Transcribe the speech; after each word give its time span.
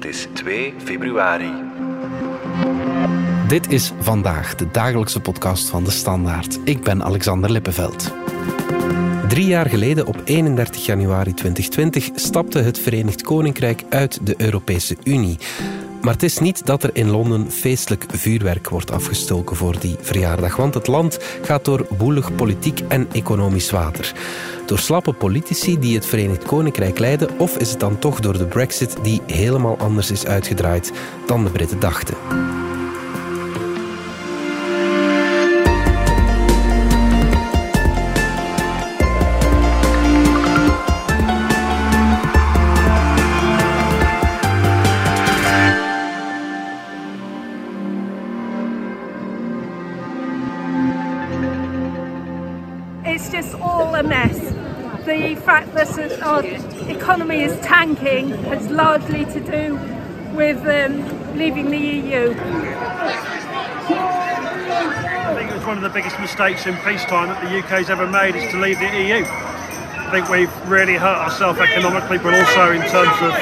Het 0.00 0.08
is 0.08 0.26
2 0.32 0.74
februari. 0.84 1.52
Dit 3.48 3.72
is 3.72 3.92
vandaag 3.98 4.54
de 4.54 4.70
dagelijkse 4.70 5.20
podcast 5.20 5.68
van 5.68 5.84
de 5.84 5.90
Standaard. 5.90 6.58
Ik 6.64 6.82
ben 6.82 7.04
Alexander 7.04 7.50
Lippenveld. 7.50 8.12
Drie 9.28 9.46
jaar 9.46 9.66
geleden, 9.66 10.06
op 10.06 10.20
31 10.24 10.86
januari 10.86 11.34
2020, 11.34 12.08
stapte 12.14 12.58
het 12.58 12.78
Verenigd 12.78 13.22
Koninkrijk 13.22 13.84
uit 13.88 14.26
de 14.26 14.34
Europese 14.36 14.96
Unie. 15.04 15.38
Maar 16.00 16.12
het 16.12 16.22
is 16.22 16.38
niet 16.38 16.66
dat 16.66 16.82
er 16.82 16.90
in 16.92 17.10
Londen 17.10 17.50
feestelijk 17.50 18.04
vuurwerk 18.08 18.68
wordt 18.68 18.90
afgestoken 18.90 19.56
voor 19.56 19.80
die 19.80 19.96
verjaardag, 20.00 20.56
want 20.56 20.74
het 20.74 20.86
land 20.86 21.18
gaat 21.42 21.64
door 21.64 21.86
woelig 21.98 22.34
politiek 22.34 22.80
en 22.88 23.08
economisch 23.12 23.70
water. 23.70 24.12
Door 24.70 24.78
slappe 24.78 25.12
politici 25.12 25.78
die 25.78 25.94
het 25.94 26.06
Verenigd 26.06 26.44
Koninkrijk 26.44 26.98
leiden, 26.98 27.38
of 27.38 27.58
is 27.58 27.70
het 27.70 27.80
dan 27.80 27.98
toch 27.98 28.20
door 28.20 28.38
de 28.38 28.46
Brexit 28.46 28.96
die 29.02 29.22
helemaal 29.26 29.76
anders 29.78 30.10
is 30.10 30.26
uitgedraaid 30.26 30.92
dan 31.26 31.44
de 31.44 31.50
Britten 31.50 31.80
dachten? 31.80 32.14
Fact 55.66 55.96
that 55.96 56.22
our 56.22 56.44
economy 56.90 57.42
is 57.42 57.58
tanking 57.60 58.30
has 58.44 58.68
largely 58.70 59.24
to 59.26 59.40
do 59.40 59.74
with 60.34 60.58
um, 60.66 61.36
leaving 61.36 61.70
the 61.70 61.78
EU. 61.78 62.34
I 65.22 65.34
think 65.36 65.50
it 65.50 65.54
was 65.54 65.66
one 65.66 65.76
of 65.76 65.82
the 65.82 65.90
biggest 65.90 66.18
mistakes 66.20 66.66
in 66.66 66.76
peacetime 66.78 67.28
that 67.28 67.42
the 67.42 67.58
UK's 67.58 67.90
ever 67.90 68.06
made 68.06 68.34
is 68.36 68.50
to 68.52 68.58
leave 68.58 68.78
the 68.78 68.86
EU. 68.86 69.24
I 69.24 70.08
think 70.10 70.28
we've 70.28 70.68
really 70.68 70.94
hurt 70.94 71.18
ourselves 71.18 71.60
economically, 71.60 72.18
but 72.18 72.34
also 72.34 72.72
in 72.72 72.82
terms 72.82 73.16
of 73.22 73.32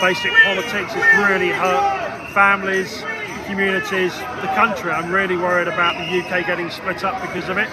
basic 0.00 0.32
politics, 0.44 0.92
it's 0.94 1.16
really 1.28 1.50
hurt 1.50 2.30
families, 2.32 3.02
communities, 3.46 4.16
the 4.40 4.48
country. 4.54 4.90
I'm 4.90 5.12
really 5.12 5.36
worried 5.36 5.68
about 5.68 5.94
the 5.96 6.20
UK 6.20 6.46
getting 6.46 6.70
split 6.70 7.04
up 7.04 7.20
because 7.20 7.48
of 7.48 7.58
it. 7.58 7.68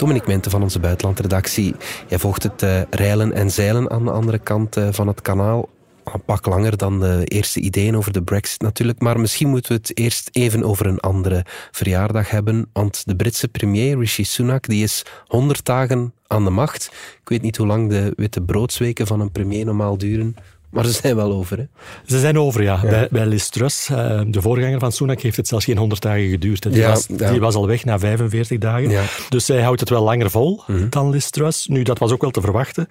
Dominic 0.00 0.26
Mente 0.26 0.50
van 0.50 0.62
onze 0.62 0.78
buitenlandredactie. 0.78 1.74
Jij 2.08 2.18
volgt 2.18 2.42
het 2.42 2.62
uh, 2.62 2.80
reilen 2.90 3.32
en 3.32 3.50
zeilen 3.50 3.90
aan 3.90 4.04
de 4.04 4.10
andere 4.10 4.38
kant 4.38 4.76
uh, 4.76 4.88
van 4.90 5.06
het 5.06 5.22
kanaal. 5.22 5.68
Een 6.04 6.24
pak 6.24 6.46
langer 6.46 6.76
dan 6.76 7.00
de 7.00 7.24
eerste 7.24 7.60
ideeën 7.60 7.96
over 7.96 8.12
de 8.12 8.22
Brexit 8.22 8.60
natuurlijk. 8.60 9.00
Maar 9.00 9.20
misschien 9.20 9.48
moeten 9.48 9.72
we 9.72 9.78
het 9.78 9.98
eerst 9.98 10.28
even 10.32 10.64
over 10.64 10.86
een 10.86 11.00
andere 11.00 11.44
verjaardag 11.70 12.30
hebben. 12.30 12.70
Want 12.72 13.02
de 13.06 13.16
Britse 13.16 13.48
premier 13.48 13.98
Rishi 13.98 14.24
Sunak 14.24 14.66
die 14.66 14.82
is 14.82 15.04
100 15.26 15.64
dagen 15.64 16.14
aan 16.26 16.44
de 16.44 16.50
macht. 16.50 16.86
Ik 17.22 17.28
weet 17.28 17.42
niet 17.42 17.56
hoe 17.56 17.66
lang 17.66 17.88
de 17.88 18.12
witte 18.16 18.42
broodsweken 18.42 19.06
van 19.06 19.20
een 19.20 19.32
premier 19.32 19.64
normaal 19.64 19.98
duren. 19.98 20.36
Maar 20.70 20.84
ze 20.84 20.92
zijn 20.92 21.16
wel 21.16 21.32
over, 21.32 21.58
hè? 21.58 21.64
Ze 22.06 22.18
zijn 22.18 22.38
over, 22.38 22.62
ja. 22.62 22.80
ja. 22.82 22.88
Bij, 22.88 23.08
bij 23.10 23.26
Liz 23.26 23.48
Truss, 23.48 23.88
uh, 23.88 24.20
de 24.26 24.42
voorganger 24.42 24.78
van 24.78 24.92
Sunak, 24.92 25.20
heeft 25.20 25.36
het 25.36 25.48
zelfs 25.48 25.64
geen 25.64 25.76
100 25.76 26.02
dagen 26.02 26.28
geduurd. 26.28 26.62
Die, 26.62 26.72
ja, 26.72 26.88
was, 26.88 27.06
ja. 27.16 27.30
die 27.30 27.40
was 27.40 27.54
al 27.54 27.66
weg 27.66 27.84
na 27.84 27.98
45 27.98 28.58
dagen. 28.58 29.04
Dus 29.28 29.48
hij 29.48 29.62
houdt 29.62 29.80
het 29.80 29.88
wel 29.88 30.02
langer 30.02 30.30
vol 30.30 30.62
mm 30.66 30.76
-hmm. 30.76 30.90
dan 30.90 31.10
Liz 31.10 31.28
Truss. 31.28 31.66
Nu, 31.66 31.82
dat 31.82 31.98
was 31.98 32.12
ook 32.12 32.22
wel 32.22 32.30
te 32.30 32.40
verwachten. 32.40 32.86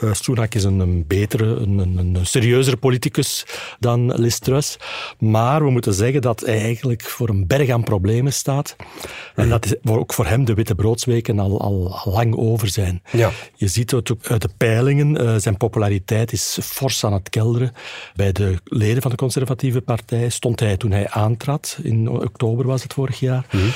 Uh, 0.00 0.12
Sunak 0.12 0.54
is 0.54 0.64
een, 0.64 0.78
een 0.78 1.04
betere, 1.06 1.44
een, 1.44 1.78
een, 1.78 2.14
een, 2.14 2.26
serieuzere 2.26 2.76
politicus 2.76 3.46
dan 3.78 4.14
Liz 4.14 4.38
Truss. 4.38 4.76
Maar 5.18 5.64
we 5.64 5.70
moeten 5.70 5.94
zeggen 5.94 6.20
dat 6.20 6.40
hij 6.40 6.60
eigenlijk 6.60 7.02
voor 7.02 7.28
een 7.28 7.46
berg 7.46 7.70
aan 7.70 7.84
problemen 7.84 8.32
staat. 8.32 8.76
Mm 8.78 8.86
-hmm. 8.86 9.44
En 9.44 9.48
dat 9.48 9.64
is 9.64 9.74
ook 9.84 10.12
voor 10.12 10.26
hem 10.26 10.44
de 10.44 10.54
witte 10.54 10.74
broodsweken 10.74 11.38
al, 11.38 11.60
al, 11.60 11.98
al 12.04 12.12
lang 12.12 12.36
over 12.36 12.68
zijn. 12.68 13.02
Je 13.54 13.68
ziet 13.68 13.90
het 13.90 14.12
ook 14.12 14.26
uit 14.26 14.42
de 14.42 14.50
peilingen. 14.56 15.22
Uh, 15.22 15.34
zijn 15.36 15.56
populariteit 15.56 16.32
is 16.32 16.58
fors 16.62 17.04
aan 17.04 17.12
het 17.18 17.30
kelderen. 17.30 17.72
Bij 18.14 18.32
de 18.32 18.54
leden 18.64 19.02
van 19.02 19.10
de 19.10 19.16
conservatieve 19.16 19.80
partij 19.80 20.28
stond 20.28 20.60
hij 20.60 20.76
toen 20.76 20.90
hij 20.90 21.08
aantrad, 21.08 21.78
in 21.82 22.08
oktober 22.08 22.66
was 22.66 22.82
het 22.82 22.92
vorig 22.92 23.20
jaar, 23.20 23.46
mm 23.50 23.60
-hmm. 23.60 23.70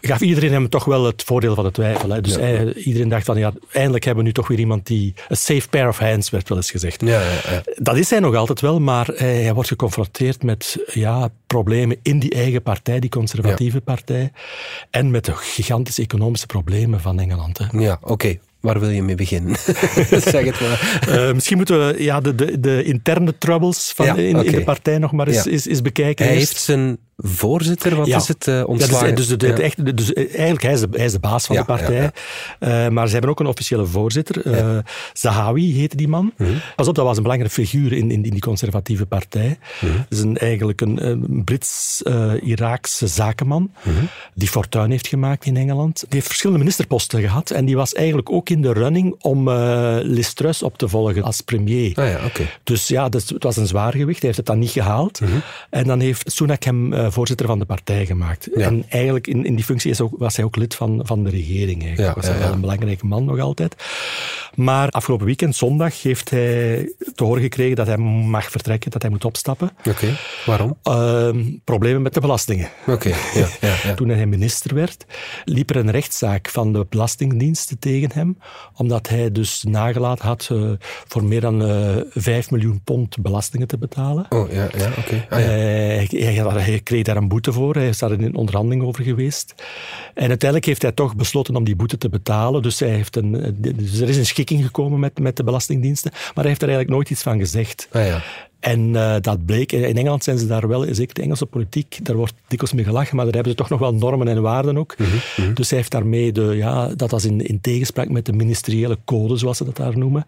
gaf 0.00 0.20
iedereen 0.20 0.52
hem 0.52 0.68
toch 0.68 0.84
wel 0.84 1.04
het 1.04 1.22
voordeel 1.22 1.54
van 1.54 1.64
de 1.64 1.70
twijfel. 1.70 2.10
Hè. 2.10 2.20
Dus 2.20 2.34
ja, 2.34 2.72
iedereen 2.72 3.08
dacht 3.08 3.24
van, 3.24 3.38
ja, 3.38 3.52
eindelijk 3.72 4.04
hebben 4.04 4.22
we 4.22 4.28
nu 4.28 4.34
toch 4.34 4.48
weer 4.48 4.58
iemand 4.58 4.86
die... 4.86 5.14
A 5.32 5.34
safe 5.34 5.68
pair 5.68 5.88
of 5.88 5.98
hands, 5.98 6.30
werd 6.30 6.48
wel 6.48 6.58
eens 6.58 6.70
gezegd. 6.70 7.00
Ja, 7.00 7.20
ja, 7.20 7.62
Dat 7.74 7.96
is 7.96 8.10
hij 8.10 8.20
nog 8.20 8.34
altijd 8.34 8.60
wel, 8.60 8.80
maar 8.80 9.06
hij, 9.14 9.42
hij, 9.42 9.54
wordt 9.54 9.68
geconfronteerd 9.68 10.42
met 10.42 10.84
ja, 10.92 11.28
problemen 11.46 11.96
in 12.02 12.18
die 12.18 12.34
eigen 12.34 12.62
partij, 12.62 13.00
die 13.00 13.10
conservatieve 13.10 13.80
partij, 13.80 14.32
en 14.90 15.10
met 15.10 15.24
de 15.24 15.34
gigantische 15.34 16.02
economische 16.02 16.46
problemen 16.46 17.00
van 17.00 17.20
Engeland. 17.20 17.58
Hè. 17.58 17.78
Ja, 17.78 17.98
oké. 18.00 18.12
Okay. 18.12 18.40
Waar 18.60 18.80
wil 18.80 18.88
je 18.88 19.02
mee 19.02 19.14
beginnen? 19.14 19.56
zeg 20.34 20.44
het 20.44 20.60
maar. 20.60 21.00
Uh, 21.08 21.32
misschien 21.32 21.56
moeten 21.56 21.86
we 21.86 22.02
ja, 22.02 22.20
de, 22.20 22.34
de, 22.34 22.60
de 22.60 22.82
interne 22.82 23.38
troubles 23.38 23.92
van, 23.94 24.06
ja, 24.06 24.14
in, 24.14 24.36
okay. 24.36 24.46
in, 24.46 24.52
de 24.52 24.64
partij 24.64 24.98
nog 24.98 25.12
maar 25.12 25.28
eens, 25.28 25.64
ja. 25.64 25.82
bekijken. 25.82 26.26
Hij 26.26 26.34
heeft 26.34 26.60
zijn 26.60 26.98
voorzitter, 27.16 27.96
wat 27.96 28.06
ja. 28.06 28.16
is 28.16 28.28
het, 28.28 28.46
uh, 28.46 28.68
ontslagen? 28.68 29.14
dus, 29.14 29.28
de, 29.28 29.36
de, 29.36 29.52
echt, 29.52 29.96
dus 29.96 30.12
eigenlijk 30.12 30.62
hij 30.62 30.72
is 30.72 30.80
de, 30.80 30.88
hij 30.90 31.04
is 31.04 31.12
de 31.12 31.18
baas 31.18 31.46
van 31.46 31.56
de 31.56 31.64
partij. 31.64 32.10
Uh, 32.60 32.88
maar 32.88 33.06
ze 33.06 33.12
hebben 33.12 33.30
ook 33.30 33.40
een 33.40 33.46
officiële 33.46 33.86
voorzitter. 33.86 34.42
Zahawi 35.12 35.72
heette 35.72 35.96
die 35.96 36.08
man. 36.08 36.32
Mm 36.36 36.46
-hmm. 36.46 36.60
Pas 36.76 36.88
op, 36.88 36.94
dat 36.94 37.04
was 37.04 37.16
een 37.16 37.22
belangrijke 37.22 37.54
figuur 37.54 37.92
in, 37.92 38.10
in, 38.10 38.24
in 38.24 38.30
die 38.30 38.40
conservatieve 38.40 39.06
partij. 39.06 39.58
-hmm. 39.78 39.96
Dat 39.96 40.18
is 40.18 40.20
een, 40.20 40.36
eigenlijk 40.36 40.80
een, 40.80 41.06
een 41.06 41.44
Brits-Iraakse 41.44 43.06
zakenman 43.06 43.70
-hmm. 43.82 44.08
die 44.34 44.48
fortuin 44.48 44.90
heeft 44.90 45.06
gemaakt 45.06 45.44
in 45.44 45.56
Engeland. 45.56 45.98
Die 46.00 46.08
heeft 46.10 46.26
verschillende 46.26 46.58
ministerposten 46.58 47.20
gehad 47.20 47.50
en 47.50 47.64
die 47.64 47.76
was 47.76 47.94
eigenlijk 47.94 48.30
ook 48.32 48.47
in 48.50 48.62
de 48.62 48.72
running 48.72 49.14
om 49.20 49.50
Liz 50.00 50.32
Truss 50.32 50.62
op 50.62 50.78
te 50.78 50.88
volgen 50.88 51.22
als 51.22 51.40
premier. 51.40 51.96
Ah, 51.96 52.08
ja, 52.08 52.24
okay. 52.24 52.50
Dus 52.64 52.88
ja, 52.88 53.08
dus, 53.08 53.28
het 53.28 53.42
was 53.42 53.56
een 53.56 53.66
zwaargewicht. 53.66 54.18
Hij 54.18 54.26
heeft 54.26 54.36
het 54.36 54.46
dan 54.46 54.58
niet 54.58 54.70
gehaald. 54.70 55.20
En 55.70 55.84
dan 55.84 56.00
heeft 56.00 56.32
Sunak 56.32 56.62
hem 56.62 57.12
voorzitter 57.12 57.46
van 57.46 57.58
de 57.58 57.64
partij 57.64 58.06
gemaakt. 58.06 58.48
Ja. 58.54 58.66
En 58.66 58.84
eigenlijk 58.88 59.26
in, 59.26 59.44
in 59.44 59.54
die 59.54 59.64
functie 59.64 59.90
is 59.90 60.00
ook, 60.00 60.12
was 60.18 60.36
hij 60.36 60.44
ook 60.44 60.56
lid 60.56 60.74
van, 60.74 61.00
van 61.04 61.24
de 61.24 61.30
regering. 61.30 61.82
Eigenlijk. 61.82 62.08
Ja, 62.08 62.14
was 62.14 62.26
hij 62.26 62.38
ja, 62.38 62.44
wel 62.44 62.52
een 62.52 62.60
belangrijke 62.60 63.06
man 63.06 63.24
nog 63.24 63.38
altijd. 63.38 63.76
Maar 64.54 64.88
afgelopen 64.88 65.26
weekend, 65.26 65.56
zondag, 65.56 66.02
heeft 66.02 66.30
hij 66.30 66.92
te 67.14 67.24
horen 67.24 67.42
gekregen 67.42 67.76
dat 67.76 67.86
hij 67.86 67.96
mag 67.96 68.50
vertrekken, 68.50 68.90
dat 68.90 69.02
hij 69.02 69.10
moet 69.10 69.24
opstappen. 69.24 69.70
Oké, 69.78 69.88
okay. 69.88 70.14
waarom? 70.46 70.76
Uh, 70.84 71.30
problemen 71.64 72.02
met 72.02 72.14
de 72.14 72.20
belastingen. 72.20 72.68
Oké, 72.86 73.12
okay. 73.60 73.94
Toen 73.96 74.08
hij 74.08 74.26
minister 74.26 74.74
werd, 74.74 75.04
liep 75.44 75.70
er 75.70 75.76
een 75.76 75.90
rechtszaak 75.90 76.48
van 76.48 76.72
de 76.72 76.86
Belastingdiensten 76.88 77.78
tegen 77.78 78.10
hem, 78.12 78.37
omdat 78.74 79.08
hij 79.08 79.32
dus 79.32 79.64
nagelaten 79.68 80.26
had 80.26 80.48
uh, 80.52 80.70
voor 80.80 81.24
meer 81.24 81.40
dan 81.40 81.70
uh, 81.70 81.96
5 82.10 82.50
miljoen 82.50 82.80
pond 82.84 83.18
belastingen 83.18 83.66
te 83.66 83.78
betalen. 83.78 84.26
Oh, 84.28 84.52
ja, 84.52 84.68
ja 84.76 84.88
oké. 84.88 84.98
Okay. 84.98 85.26
Ah, 85.28 85.40
ja. 85.40 85.46
hij, 85.46 86.08
hij, 86.10 86.62
hij 86.62 86.80
kreeg 86.80 87.02
daar 87.02 87.16
een 87.16 87.28
boete 87.28 87.52
voor. 87.52 87.74
Hij 87.74 87.88
is 87.88 87.98
daar 87.98 88.12
in 88.12 88.22
een 88.22 88.36
onderhandeling 88.36 88.82
over 88.82 89.04
geweest. 89.04 89.54
En 90.14 90.28
uiteindelijk 90.28 90.64
heeft 90.64 90.82
hij 90.82 90.92
toch 90.92 91.16
besloten 91.16 91.56
om 91.56 91.64
die 91.64 91.76
boete 91.76 91.98
te 91.98 92.08
betalen. 92.08 92.62
Dus, 92.62 92.80
hij 92.80 92.88
heeft 92.88 93.16
een, 93.16 93.56
dus 93.58 94.00
er 94.00 94.08
is 94.08 94.16
een 94.16 94.26
schikking 94.26 94.64
gekomen 94.64 95.00
met, 95.00 95.18
met 95.18 95.36
de 95.36 95.44
Belastingdiensten. 95.44 96.10
Maar 96.12 96.32
hij 96.34 96.46
heeft 96.46 96.62
er 96.62 96.68
eigenlijk 96.68 96.96
nooit 96.96 97.10
iets 97.10 97.22
van 97.22 97.38
gezegd. 97.38 97.88
Ah, 97.92 98.06
ja. 98.06 98.22
En 98.60 98.80
uh, 98.88 99.14
dat 99.20 99.44
bleek, 99.44 99.72
in 99.72 99.96
Engeland 99.96 100.24
zijn 100.24 100.38
ze 100.38 100.46
daar 100.46 100.68
wel, 100.68 100.86
zeker 100.90 101.14
de 101.14 101.22
Engelse 101.22 101.46
politiek, 101.46 101.98
daar 102.02 102.16
wordt 102.16 102.34
dikwijls 102.46 102.74
mee 102.74 102.84
gelachen, 102.84 103.16
maar 103.16 103.24
daar 103.24 103.34
hebben 103.34 103.52
ze 103.52 103.58
toch 103.58 103.68
nog 103.68 103.78
wel 103.78 103.94
normen 103.94 104.28
en 104.28 104.42
waarden 104.42 104.78
ook. 104.78 104.94
Mm 104.98 105.06
-hmm. 105.36 105.54
Dus 105.54 105.68
hij 105.68 105.78
heeft 105.78 105.90
daarmee, 105.90 106.32
de, 106.32 106.42
ja, 106.56 106.88
dat 106.94 107.10
was 107.10 107.24
in, 107.24 107.46
in 107.46 107.60
tegenspraak 107.60 108.08
met 108.08 108.26
de 108.26 108.32
ministeriële 108.32 108.98
code, 109.04 109.36
zoals 109.36 109.56
ze 109.56 109.64
dat 109.64 109.76
daar 109.76 109.98
noemen. 109.98 110.26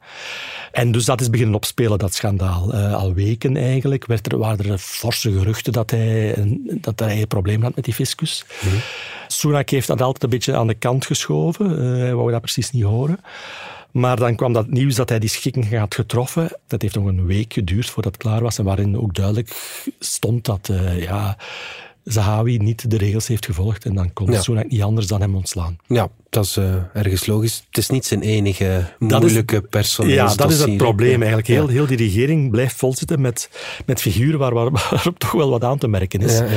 En 0.72 0.92
dus 0.92 1.04
dat 1.04 1.20
is 1.20 1.30
beginnen 1.30 1.54
opspelen, 1.54 1.98
dat 1.98 2.14
schandaal. 2.14 2.74
Uh, 2.74 2.94
al 2.94 3.14
weken 3.14 3.56
eigenlijk 3.56 4.06
werd 4.06 4.32
er, 4.32 4.38
waren 4.38 4.70
er 4.70 4.78
forse 4.78 5.32
geruchten 5.32 5.72
dat 5.72 5.90
hij, 5.90 6.34
dat 6.80 6.98
hij 6.98 7.20
een 7.20 7.26
probleem 7.26 7.62
had 7.62 7.74
met 7.74 7.84
die 7.84 7.94
fiscus. 7.94 8.44
Mm 8.62 8.70
-hmm. 8.70 8.80
Sunak 9.28 9.70
heeft 9.70 9.86
dat 9.86 10.00
altijd 10.00 10.22
een 10.22 10.30
beetje 10.30 10.56
aan 10.56 10.66
de 10.66 10.74
kant 10.74 11.06
geschoven, 11.06 11.70
uh, 11.70 11.98
hij 11.98 12.14
wou 12.14 12.30
dat 12.30 12.40
precies 12.40 12.70
niet 12.70 12.82
horen. 12.82 13.18
Maar 13.92 14.16
dan 14.16 14.36
kwam 14.36 14.52
dat 14.52 14.70
nieuws 14.70 14.94
dat 14.94 15.08
hij 15.08 15.18
die 15.18 15.28
schikking 15.28 15.76
had 15.78 15.94
getroffen. 15.94 16.58
Dat 16.66 16.82
heeft 16.82 16.94
nog 16.94 17.06
een 17.06 17.26
week 17.26 17.52
geduurd 17.52 17.90
voordat 17.90 18.12
het 18.12 18.22
klaar 18.22 18.42
was. 18.42 18.58
En 18.58 18.64
waarin 18.64 18.98
ook 18.98 19.14
duidelijk 19.14 19.82
stond 19.98 20.44
dat 20.44 20.68
uh, 20.68 21.02
ja, 21.02 21.36
Zahawi 22.04 22.56
niet 22.56 22.90
de 22.90 22.96
regels 22.96 23.26
heeft 23.26 23.46
gevolgd. 23.46 23.84
En 23.84 23.94
dan 23.94 24.12
kon 24.12 24.30
ja. 24.30 24.40
Sunak 24.40 24.70
niet 24.70 24.82
anders 24.82 25.06
dan 25.06 25.20
hem 25.20 25.34
ontslaan. 25.34 25.78
Ja, 25.86 26.08
dat 26.30 26.44
is 26.44 26.56
uh, 26.56 26.74
ergens 26.92 27.26
logisch. 27.26 27.64
Het 27.66 27.78
is 27.78 27.88
niet 27.88 28.06
zijn 28.06 28.20
enige 28.20 28.84
moeilijke 28.98 29.60
personeel. 29.60 30.14
Ja, 30.14 30.34
dat 30.34 30.50
is 30.50 30.60
het 30.60 30.76
probleem 30.76 31.18
eigenlijk. 31.18 31.46
Heel, 31.46 31.68
heel 31.68 31.86
die 31.86 31.96
regering 31.96 32.50
blijft 32.50 32.76
volzitten 32.76 33.20
met, 33.20 33.50
met 33.86 34.00
figuren 34.00 34.38
waar, 34.38 34.54
waar, 34.54 34.70
waarop 34.90 35.18
toch 35.18 35.32
wel 35.32 35.50
wat 35.50 35.64
aan 35.64 35.78
te 35.78 35.88
merken 35.88 36.20
is. 36.20 36.38
Ja, 36.38 36.44
ja, 36.44 36.50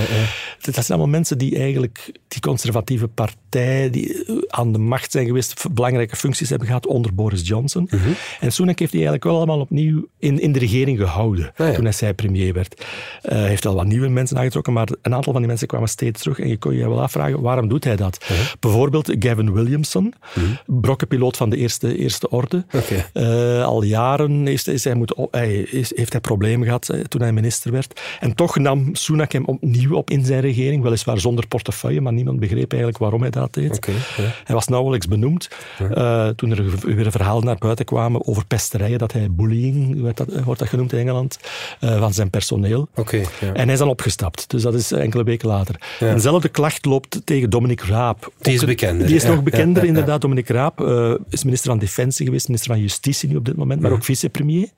dat 0.62 0.74
zijn 0.74 0.86
allemaal 0.88 1.08
mensen 1.08 1.38
die 1.38 1.58
eigenlijk 1.58 2.12
die 2.28 2.42
conservatieve 2.42 3.08
partij, 3.08 3.90
die 3.90 4.26
eh, 4.26 4.36
aan 4.48 4.72
de 4.72 4.78
macht 4.78 5.12
zijn 5.12 5.26
geweest, 5.26 5.66
belangrijke 5.72 6.16
functies 6.16 6.50
hebben 6.50 6.68
gehad 6.68 6.88
onder 6.88 7.14
Boris 7.14 7.48
Johnson. 7.48 7.88
-hmm. 7.90 8.16
En 8.40 8.52
Sunak 8.52 8.80
heeft 8.80 8.92
die 8.92 9.02
eigenlijk 9.02 9.24
wel 9.24 9.36
allemaal 9.36 9.60
opnieuw 9.60 10.08
in, 10.20 10.40
in 10.40 10.52
de 10.52 10.60
regering 10.60 11.00
gehouden 11.00 11.52
ah, 11.58 11.70
toen 11.70 11.86
hij 11.86 12.14
premier 12.14 12.54
werd. 12.54 12.82
Uh, 12.82 13.32
hij 13.32 13.48
heeft 13.48 13.64
wel 13.64 13.76
wat 13.76 13.86
nieuwe 13.86 14.08
mensen 14.08 14.38
aangetrokken, 14.38 14.74
maar 14.74 14.88
een 15.02 15.14
aantal 15.14 15.32
van 15.32 15.42
die 15.42 15.50
mensen 15.50 15.68
kwamen 15.68 15.90
steeds 15.90 16.22
terug. 16.22 16.40
En 16.40 16.48
je 16.48 16.58
kon 16.58 16.76
je 16.76 16.90
wel 16.90 17.02
afvragen, 17.02 17.42
waarom 17.42 17.68
doet 17.68 17.84
hij 17.84 17.96
dat? 17.96 18.24
-huh. 18.26 18.38
Bijvoorbeeld 18.60 19.16
Gavin 19.20 19.52
Williamson, 19.64 20.14
mm. 20.34 20.58
brokkenpiloot 20.82 21.38
van 21.38 21.50
de 21.50 21.58
eerste, 21.58 21.98
eerste 21.98 22.30
orde. 22.30 22.66
Okay. 22.76 23.06
Uh, 23.14 23.66
al 23.66 23.84
jaren 23.84 24.46
heeft, 24.46 24.68
is 24.68 24.84
hij, 24.84 24.94
moet, 24.94 25.16
hij, 25.32 25.54
is, 25.54 25.96
heeft 25.96 26.12
hij 26.12 26.22
problemen 26.22 26.66
gehad 26.66 26.90
uh, 26.94 27.00
toen 27.00 27.22
hij 27.22 27.32
minister 27.32 27.72
werd. 27.72 28.02
En 28.20 28.36
toch 28.36 28.58
nam 28.58 28.96
Sunak 28.96 29.32
hem 29.32 29.46
opnieuw 29.46 29.96
op 29.96 30.10
in 30.10 30.26
zijn 30.26 30.42
regering, 30.42 30.84
weliswaar 30.84 31.20
zonder 31.20 31.48
portefeuille, 31.48 32.02
maar 32.02 32.14
niemand 32.14 32.40
begreep 32.40 32.72
eigenlijk 32.72 33.02
waarom 33.02 33.22
hij 33.22 33.30
dat 33.30 33.54
deed. 33.54 33.76
Okay, 33.76 33.96
yeah. 34.18 34.30
Hij 34.44 34.56
was 34.56 34.68
nauwelijks 34.68 35.08
benoemd. 35.08 35.48
Uh, 35.82 36.28
toen 36.28 36.52
er 36.52 36.96
weer 36.96 37.12
verhalen 37.12 37.46
naar 37.46 37.58
buiten 37.58 37.86
kwamen 37.86 38.28
over 38.28 38.46
pesterijen, 38.46 39.00
dat 39.00 39.12
hij 39.12 39.32
bullying, 39.32 40.02
wordt 40.02 40.18
dat, 40.18 40.28
wordt 40.44 40.60
dat 40.60 40.70
genoemd 40.70 40.94
in 40.94 41.00
Engeland, 41.00 41.38
van 41.80 42.14
zijn 42.14 42.30
personeel. 42.30 42.88
Okay, 42.96 43.26
yeah. 43.40 43.54
En 43.54 43.64
hij 43.64 43.74
is 43.74 43.80
dan 43.80 43.90
opgestapt, 43.90 44.50
dus 44.50 44.62
dat 44.62 44.74
is 44.74 44.92
enkele 44.92 45.24
weken 45.24 45.48
later. 45.48 45.76
Yeah. 46.00 46.14
Dezelfde 46.14 46.50
klacht 46.50 46.86
loopt 46.86 47.22
tegen 47.24 47.50
Dominic 47.50 47.82
Raab. 47.82 48.32
Die 48.42 48.54
is 48.54 48.66
bekend. 48.66 49.08
Die 49.08 49.16
is 49.16 49.24
nog 49.24 49.44
bekend 49.44 49.53
bekender, 49.58 49.84
inderdaad. 49.84 50.22
Dominic 50.22 50.48
Raab 50.48 50.82
uh, 50.82 51.16
is 51.30 51.44
minister 51.44 51.70
van 51.70 51.80
Defensie 51.80 52.26
geweest, 52.26 52.48
minister 52.48 52.72
van 52.72 52.82
Justitie 52.82 53.30
nu 53.30 53.36
op 53.36 53.46
dit 53.46 53.56
moment, 53.56 53.82
maar 53.82 53.92
ook 53.92 54.04
vicepremier. 54.04 54.70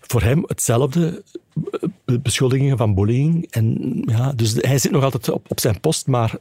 Voor 0.00 0.22
hem 0.22 0.42
hetzelfde, 0.46 1.22
beschuldigingen 2.04 2.76
van 2.76 2.94
bullying. 2.94 3.46
En, 3.50 3.76
ja, 4.06 4.32
dus 4.32 4.54
hij 4.60 4.78
zit 4.78 4.90
nog 4.90 5.04
altijd 5.04 5.30
op, 5.30 5.50
op 5.50 5.60
zijn 5.60 5.80
post, 5.80 6.06
maar 6.06 6.34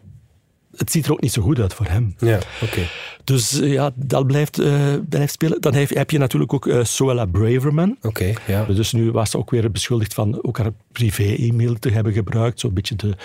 het 0.77 0.91
ziet 0.91 1.05
er 1.05 1.11
ook 1.11 1.21
niet 1.21 1.31
zo 1.31 1.41
goed 1.41 1.59
uit 1.59 1.73
voor 1.73 1.85
hem. 1.85 2.15
Ja, 2.17 2.39
oké. 2.61 2.81
Dus 3.23 3.61
uh, 3.61 3.73
ja, 3.73 3.91
dat 3.95 4.27
blijft, 4.27 4.59
uh, 4.59 4.93
blijft 5.09 5.33
spelen. 5.33 5.61
Dan 5.61 5.73
heb, 5.73 5.89
heb 5.89 6.11
je 6.11 6.17
natuurlijk 6.17 6.53
ook 6.53 6.65
uh, 6.65 7.23
Braverman. 7.31 7.97
Oké, 8.01 8.33
ja. 8.47 8.65
Dus 8.65 8.91
nu 8.91 9.11
was 9.11 9.29
ze 9.29 9.37
ook 9.37 9.51
weer 9.51 9.71
beschuldigd 9.71 10.13
van 10.13 10.43
ook 10.43 10.57
haar 10.57 10.71
privé-e-mail 10.91 11.79
te 11.79 11.89
hebben 11.89 12.13
gebruikt. 12.13 12.59
Zo'n 12.59 12.73
beetje 12.73 12.95
de 12.95 13.15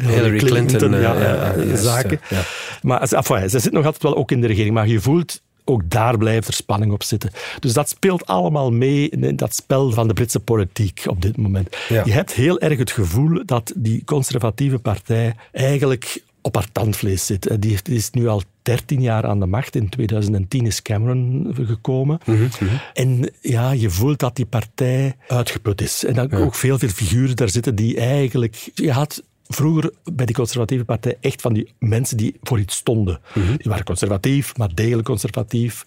Hillary 0.00 0.38
Clinton, 0.38 0.78
Clinton 0.78 1.00
ja, 1.00 1.76
zaken. 1.76 2.20
Ja. 2.28 2.42
Maar 2.82 3.00
enfin, 3.00 3.50
ze 3.50 3.58
zit 3.58 3.72
nog 3.72 3.84
altijd 3.84 4.02
wel 4.02 4.16
ook 4.16 4.30
in 4.30 4.40
de 4.40 4.46
regering. 4.46 4.74
Maar 4.74 4.88
je 4.88 5.00
voelt 5.00 5.40
ook 5.66 5.90
daar 5.90 6.18
blijft 6.18 6.48
er 6.48 6.54
spanning 6.54 6.92
op 6.92 7.02
zitten. 7.02 7.30
Dus 7.60 7.72
dat 7.72 7.88
speelt 7.88 8.26
allemaal 8.26 8.72
mee 8.72 9.08
in 9.08 9.36
dat 9.36 9.54
spel 9.54 9.90
van 9.90 10.08
de 10.08 10.14
Britse 10.14 10.40
politiek 10.40 11.02
op 11.06 11.22
dit 11.22 11.36
moment. 11.36 11.76
Ja. 11.88 12.02
Je 12.04 12.12
hebt 12.12 12.32
heel 12.32 12.60
erg 12.60 12.78
het 12.78 12.90
gevoel 12.90 13.42
dat 13.44 13.72
die 13.76 14.04
conservatieve 14.04 14.78
partij 14.78 15.34
eigenlijk 15.52 16.22
op 16.46 16.54
haar 16.54 16.72
tandvlees 16.72 17.26
zit. 17.26 17.60
Die, 17.60 17.78
is 17.82 18.10
nu 18.10 18.28
al 18.28 18.42
13 18.62 19.00
jaar 19.00 19.26
aan 19.26 19.40
de 19.40 19.46
macht. 19.46 19.76
In 19.76 19.88
2010 19.88 20.66
is 20.66 20.82
Cameron 20.82 21.52
gekomen. 21.54 22.18
Mm 22.24 22.36
-hmm. 22.36 22.68
En 22.94 23.30
ja, 23.40 23.70
je 23.70 23.90
voelt 23.90 24.18
dat 24.18 24.36
die 24.36 24.46
partij 24.46 25.16
uitgeput 25.28 25.80
is. 25.80 26.04
En 26.04 26.14
dat 26.14 26.30
ja. 26.30 26.36
ook 26.36 26.54
veel, 26.54 26.78
veel 26.78 26.88
figuren 26.88 27.36
daar 27.36 27.48
zitten 27.48 27.74
die 27.74 27.96
eigenlijk... 27.96 28.70
Je 28.74 28.92
had 28.92 29.22
vroeger 29.48 29.90
bij 30.12 30.26
die 30.26 30.34
conservatieve 30.34 30.84
partij 30.84 31.16
echt 31.20 31.40
van 31.40 31.52
die 31.52 31.72
mensen 31.78 32.16
die 32.16 32.36
voor 32.42 32.58
iets 32.58 32.76
stonden. 32.76 33.20
Mm 33.34 33.42
-hmm. 33.42 33.56
Die 33.56 33.70
waren 33.70 33.84
conservatief, 33.84 34.56
maar 34.56 34.74
degelijk 34.74 35.06
conservatief. 35.06 35.84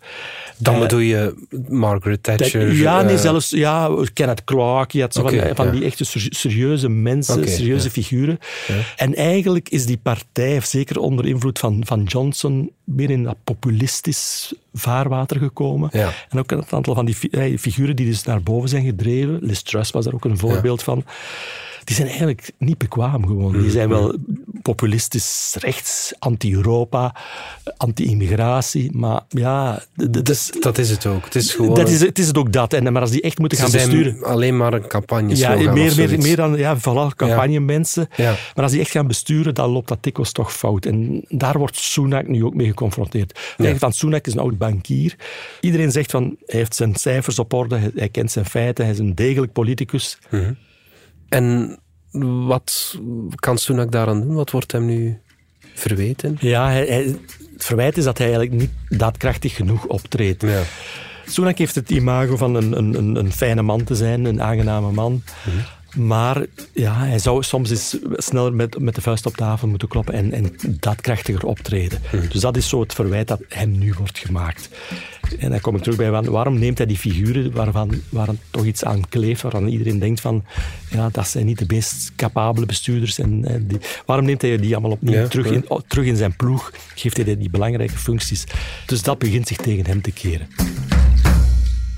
Dan 0.57 0.73
uh, 0.73 0.79
bedoel 0.79 0.99
je 0.99 1.47
Margaret 1.67 2.23
Thatcher? 2.23 2.73
Ja, 2.73 3.01
nee, 3.01 3.13
uh, 3.13 3.19
zelfs 3.19 3.49
ja, 3.49 3.89
Kenneth 4.13 4.43
Clark. 4.43 4.91
Je 4.91 5.01
had 5.01 5.13
zo 5.13 5.21
okay, 5.21 5.39
van, 5.39 5.55
van 5.55 5.65
ja. 5.65 5.71
die 5.71 5.83
echte 5.83 6.05
serieuze 6.29 6.89
mensen, 6.89 7.37
okay, 7.37 7.49
serieuze 7.49 7.85
ja. 7.85 7.91
figuren. 7.91 8.39
Ja. 8.67 8.75
En 8.95 9.15
eigenlijk 9.15 9.69
is 9.69 9.85
die 9.85 9.97
partij, 9.97 10.61
zeker 10.61 10.99
onder 10.99 11.25
invloed 11.25 11.59
van, 11.59 11.81
van 11.85 12.03
Johnson, 12.03 12.71
meer 12.83 13.09
in 13.09 13.23
dat 13.23 13.37
populistisch 13.43 14.53
vaarwater 14.73 15.37
gekomen. 15.39 15.91
En 15.91 16.39
ook 16.39 16.51
een 16.51 16.63
aantal 16.69 16.95
van 16.95 17.05
die 17.05 17.15
figuren 17.59 17.95
die 17.95 18.05
dus 18.05 18.23
naar 18.23 18.43
boven 18.43 18.69
zijn 18.69 18.85
gedreven. 18.85 19.39
Liz 19.41 19.61
Truss 19.61 19.91
was 19.91 20.05
daar 20.05 20.13
ook 20.13 20.25
een 20.25 20.37
voorbeeld 20.37 20.83
van 20.83 21.03
die 21.89 21.97
zijn 21.97 22.07
eigenlijk 22.07 22.51
niet 22.57 22.77
bekwaam 22.77 23.27
gewoon. 23.27 23.61
Die 23.61 23.71
zijn 23.71 23.89
wel 23.89 24.15
populistisch 24.61 25.55
rechts, 25.59 26.13
anti-Europa, 26.19 27.15
anti-immigratie, 27.77 28.97
maar 28.97 29.21
ja... 29.29 29.83
Dus, 30.23 30.51
dat 30.59 30.77
is 30.77 30.89
het 30.89 31.05
ook. 31.05 31.23
Het 31.23 31.35
is 31.35 31.53
gewoon... 31.53 31.75
Dat 31.75 31.89
is, 31.89 32.01
het 32.01 32.19
is 32.19 32.27
het 32.27 32.37
ook 32.37 32.53
dat. 32.53 32.73
En, 32.73 32.93
maar 32.93 33.01
als 33.01 33.11
die 33.11 33.21
echt 33.21 33.39
moeten 33.39 33.57
gaan 33.57 33.71
besturen... 33.71 34.23
alleen 34.23 34.57
maar 34.57 34.73
een 34.73 34.87
campagne 34.87 35.35
Ja, 35.35 35.55
meer, 35.55 35.95
meer, 35.95 36.19
meer 36.21 36.35
dan 36.35 36.57
ja, 36.57 36.77
vooral 36.77 37.11
campagnemensen. 37.15 38.07
Ja. 38.15 38.35
Maar 38.55 38.63
als 38.63 38.71
die 38.71 38.81
echt 38.81 38.91
gaan 38.91 39.07
besturen, 39.07 39.55
dan 39.55 39.69
loopt 39.69 39.87
dat 39.87 40.03
dikwijls 40.03 40.31
toch 40.31 40.53
fout. 40.53 40.85
En 40.85 41.25
daar 41.27 41.57
wordt 41.57 41.77
Sunak 41.77 42.27
nu 42.27 42.43
ook 42.43 42.53
mee 42.55 42.67
geconfronteerd. 42.67 43.39
Ja. 43.57 43.75
Van 43.75 43.93
Sunak 43.93 44.27
is 44.27 44.33
een 44.33 44.39
oud 44.39 44.57
bankier. 44.57 45.15
Iedereen 45.61 45.91
zegt 45.91 46.11
van, 46.11 46.23
hij 46.45 46.59
heeft 46.59 46.75
zijn 46.75 46.95
cijfers 46.95 47.39
op 47.39 47.53
orde, 47.53 47.75
hij, 47.75 47.91
hij 47.95 48.09
kent 48.09 48.31
zijn 48.31 48.45
feiten, 48.45 48.83
hij 48.83 48.93
is 48.93 48.99
een 48.99 49.15
degelijk 49.15 49.53
politicus. 49.53 50.17
Mm 50.29 50.39
-hmm. 50.39 50.57
En 51.29 51.78
wat 52.47 52.99
kan 53.35 53.57
Sunak 53.57 53.91
daaraan 53.91 54.21
doen? 54.21 54.35
Wat 54.35 54.51
wordt 54.51 54.71
hem 54.71 54.85
nu 54.85 55.19
verweten? 55.73 56.37
Ja, 56.39 56.65
hij, 56.65 56.85
hij, 56.85 57.03
het 57.53 57.65
verwijt 57.65 57.97
is 57.97 58.03
dat 58.03 58.17
hij 58.17 58.27
eigenlijk 58.27 58.61
niet 58.61 58.99
daadkrachtig 58.99 59.55
genoeg 59.55 59.85
optreedt. 59.85 60.41
Ja. 60.41 60.61
Sunak 61.25 61.57
heeft 61.57 61.75
het 61.75 61.89
imago 61.89 62.37
van 62.37 62.55
een, 62.55 62.77
een, 62.77 63.15
een, 63.15 63.31
fijne 63.31 63.61
man 63.61 63.83
te 63.83 63.95
zijn, 63.95 64.25
een 64.25 64.41
aangename 64.41 64.91
man. 64.91 65.23
Mm-hmm. 65.45 65.63
Maar 65.95 66.45
ja, 66.73 66.93
hij 66.93 67.19
zou 67.19 67.43
soms 67.43 67.69
eens 67.69 67.97
sneller 68.13 68.53
met, 68.53 68.79
met 68.79 68.95
de 68.95 69.01
vuist 69.01 69.25
op 69.25 69.35
tafel 69.35 69.67
moeten 69.67 69.87
kloppen 69.87 70.13
en, 70.13 70.31
en 70.31 70.55
daadkrachtiger 70.79 71.45
optreden. 71.45 71.99
Mm-hmm. 72.03 72.29
Dus 72.29 72.41
dat 72.41 72.57
is 72.57 72.69
zo 72.69 72.79
het 72.79 72.93
verwijt 72.93 73.27
dat 73.27 73.41
hem 73.47 73.77
nu 73.77 73.93
wordt 73.97 74.17
gemaakt. 74.17 74.69
En 75.39 75.49
dan 75.49 75.59
kom 75.59 75.75
ik 75.75 75.81
terug 75.81 75.97
bij, 75.97 76.11
waarom 76.11 76.59
neemt 76.59 76.77
hij 76.77 76.87
die 76.87 76.97
figuren 76.97 77.51
waarvan, 77.51 77.91
waar 78.09 78.27
toch 78.49 78.65
iets 78.65 78.83
aan 78.83 79.09
kleeft, 79.09 79.41
waarvan 79.41 79.67
iedereen 79.67 79.99
denkt 79.99 80.21
van, 80.21 80.43
ja, 80.89 81.09
dat 81.11 81.27
zijn 81.27 81.45
niet 81.45 81.59
de 81.59 81.65
meest 81.67 82.11
capabele 82.15 82.65
bestuurders. 82.65 83.19
En, 83.19 83.45
en 83.45 83.67
die, 83.67 83.77
waarom 84.05 84.25
neemt 84.25 84.41
hij 84.41 84.57
die 84.57 84.73
allemaal 84.73 84.91
opnieuw 84.91 85.19
ja, 85.19 85.27
terug. 85.27 85.45
In, 85.45 85.65
terug 85.87 86.05
in 86.05 86.15
zijn 86.15 86.35
ploeg? 86.35 86.71
Geeft 86.95 87.17
hij 87.17 87.37
die 87.37 87.49
belangrijke 87.49 87.97
functies? 87.97 88.43
Dus 88.85 89.01
dat 89.01 89.17
begint 89.17 89.47
zich 89.47 89.57
tegen 89.57 89.85
hem 89.85 90.01
te 90.01 90.11
keren. 90.11 90.47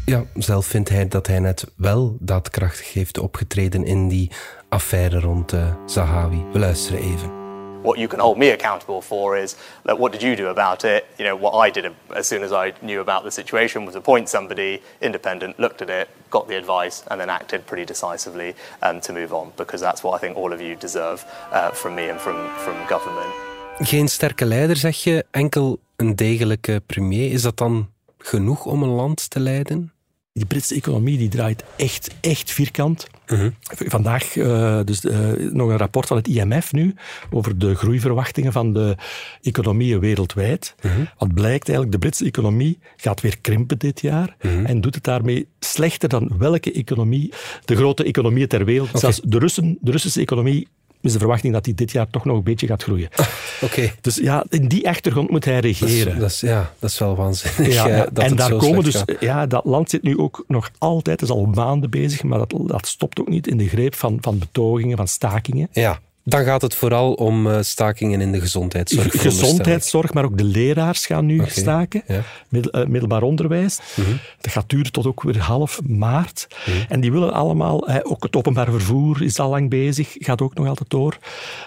Ja, 0.06 0.24
zelf 0.36 0.66
vindt 0.66 0.90
hij 0.90 1.08
dat 1.08 1.28
hij 1.28 1.40
net 1.40 1.66
wel 1.76 2.18
daadkrachtig 2.20 2.94
heeft 2.94 3.18
opgetreden 3.18 3.84
in 3.86 4.08
die 4.08 4.32
affaire 4.70 5.20
rond 5.20 5.54
uh, 5.54 5.76
Zahawi. 5.86 6.44
We 6.52 6.60
luisteren 6.60 7.02
even. 7.02 7.40
What 7.82 7.96
you 7.98 8.08
can 8.08 8.20
hold 8.20 8.38
me 8.38 8.52
accountable 8.52 9.02
for 9.02 9.38
is 9.38 9.56
like, 9.84 9.98
what 9.98 10.12
did 10.12 10.22
you 10.22 10.36
do 10.36 10.48
about 10.48 10.84
it? 10.84 11.04
You 11.18 11.30
know, 11.30 11.42
what 11.42 11.68
I 11.68 11.72
did 11.72 11.92
as 12.08 12.28
soon 12.28 12.44
as 12.44 12.52
I 12.52 12.74
knew 12.80 13.00
about 13.00 13.24
the 13.24 13.32
situation 13.32 13.86
was 13.86 13.96
appoint 13.96 14.30
somebody 14.30 14.82
independent, 15.00 15.58
looked 15.58 15.82
at 15.82 15.90
it, 15.90 16.08
got 16.30 16.48
the 16.48 16.56
advice, 16.56 17.04
and 17.08 17.20
then 17.20 17.30
acted 17.30 17.66
pretty 17.66 17.86
decisively 17.86 18.56
um, 18.82 19.00
to 19.00 19.14
move 19.14 19.34
on. 19.34 19.52
Because 19.56 19.84
that's 19.84 20.02
what 20.02 20.16
I 20.16 20.26
think 20.26 20.38
all 20.38 20.54
of 20.54 20.60
you 20.60 20.76
deserve 20.80 21.26
uh, 21.52 21.72
from 21.72 21.94
me 21.94 22.10
and 22.10 22.20
from, 22.20 22.36
from 22.58 22.74
government. 22.88 23.34
Geen 23.80 24.08
sterke 24.08 24.46
leider, 24.46 24.76
zeg 24.76 25.04
je, 25.04 25.26
enkel 25.32 25.80
een 25.96 26.16
degelijke 26.16 26.82
premier. 26.86 27.32
Is 27.32 27.42
dat 27.42 27.58
dan 27.58 27.90
genoeg 28.18 28.66
om 28.66 28.84
een 28.84 28.90
land 28.90 29.30
te 29.30 29.40
leiden? 29.40 29.94
Die 30.34 30.46
Britse 30.46 30.76
economie 30.76 31.18
die 31.18 31.30
draait 31.30 31.64
echt, 31.76 32.10
echt 32.22 32.52
vierkant. 32.52 33.08
Uh 33.28 33.40
-huh. 33.40 33.52
Vandaag 33.62 34.36
uh, 34.36 34.80
dus, 34.84 35.06
uh, 35.06 35.30
nog 35.52 35.70
een 35.70 35.78
rapport 35.78 36.08
van 36.08 36.18
het 36.18 36.28
IMF 36.28 36.74
nu 36.74 36.96
over 37.30 37.58
de 37.58 37.76
groeiverwachtingen 37.76 38.52
van 38.52 38.74
de 38.74 38.96
economieën 39.42 40.00
wereldwijd. 40.00 40.76
-huh. 40.80 40.92
Wat 41.18 41.34
blijkt 41.34 41.68
eigenlijk, 41.68 41.92
de 41.92 41.98
Britse 41.98 42.26
economie 42.26 42.80
gaat 42.96 43.22
weer 43.22 43.40
krimpen 43.42 43.80
dit 43.80 44.02
jaar 44.02 44.36
-huh. 44.40 44.70
en 44.70 44.82
doet 44.82 44.96
het 44.96 45.04
daarmee 45.04 45.48
slechter 45.60 46.10
dan 46.10 46.32
welke 46.38 46.72
economie, 46.72 47.34
de 47.66 47.76
grote 47.76 48.04
economieën 48.04 48.48
ter 48.48 48.66
wereld. 48.66 48.88
Okay. 48.88 49.02
Zelfs 49.02 49.22
de, 49.24 49.40
Russen, 49.40 49.78
de 49.82 49.92
Russische 49.92 50.20
economie 50.20 50.68
is 51.02 51.12
de 51.12 51.20
verwachting 51.20 51.54
dat 51.54 51.66
hij 51.66 51.74
dit 51.74 51.92
jaar 51.92 52.08
toch 52.10 52.26
nog 52.26 52.38
een 52.38 52.44
beetje 52.44 52.68
gaat 52.68 52.84
groeien. 52.84 53.10
Oké. 53.18 53.26
Okay. 53.62 53.94
Dus 54.02 54.16
ja, 54.16 54.46
in 54.50 54.68
die 54.68 54.90
achtergrond 54.90 55.30
moet 55.30 55.46
hij 55.46 55.60
regeren. 55.60 56.06
Dat 56.06 56.14
is, 56.14 56.20
dat 56.20 56.32
is, 56.32 56.40
ja, 56.40 56.74
dat 56.80 56.90
is 56.90 57.00
wel 57.00 57.16
waanzinnig. 57.16 57.74
Ja, 57.74 57.88
ja, 57.96 58.10
en 58.14 58.36
daar 58.36 58.56
komen 58.56 58.84
dus, 58.84 58.96
gaat. 58.96 59.16
ja, 59.20 59.46
dat 59.46 59.66
land 59.66 59.90
zit 59.90 60.04
nu 60.04 60.18
ook 60.18 60.44
nog 60.48 60.72
altijd, 60.78 61.22
is 61.22 61.30
al 61.30 61.46
maanden 61.46 61.90
bezig, 61.90 62.24
maar 62.24 62.38
dat, 62.38 62.54
dat 62.58 62.88
stopt 62.88 63.20
ook 63.20 63.30
niet 63.30 63.48
in 63.48 63.58
de 63.58 63.68
greep 63.68 63.96
van, 63.96 64.18
van 64.22 64.38
betogingen, 64.38 64.98
van 64.98 65.08
stakingen. 65.08 65.68
Ja. 65.72 66.00
Dan 66.32 66.44
gaat 66.44 66.62
het 66.62 66.76
vooral 66.76 67.14
om 67.14 67.48
uh, 67.48 67.58
stakingen 67.62 68.22
in 68.22 68.32
de 68.32 68.40
gezondheidszorg. 68.40 69.22
Gezondheidszorg, 69.22 70.14
maar 70.14 70.26
ook 70.26 70.38
de 70.38 70.44
leraars 70.44 71.06
gaan 71.06 71.26
nu 71.26 71.42
staken. 71.48 72.04
Ja. 72.08 72.22
Middel, 72.50 72.82
uh, 72.82 72.88
middelbaar 72.88 73.22
onderwijs. 73.22 73.80
Mm 73.96 74.06
-hmm. 74.06 74.20
Dat 74.42 74.52
gaat 74.52 74.70
duren 74.70 74.92
tot 74.92 75.06
ook 75.06 75.24
weer 75.24 75.40
half 75.40 75.82
maart. 75.84 76.48
Mm 76.50 76.74
-hmm. 76.74 76.86
En 76.90 77.00
die 77.00 77.12
willen 77.12 77.34
allemaal, 77.34 77.90
uh, 77.90 77.96
ook 78.04 78.24
het 78.24 78.36
openbaar 78.36 78.72
vervoer 78.72 79.24
is 79.24 79.40
al 79.40 79.50
lang 79.50 79.70
bezig, 79.70 80.16
gaat 80.20 80.42
ook 80.42 80.54
nog 80.54 80.68
altijd 80.68 80.90
door. 80.90 81.18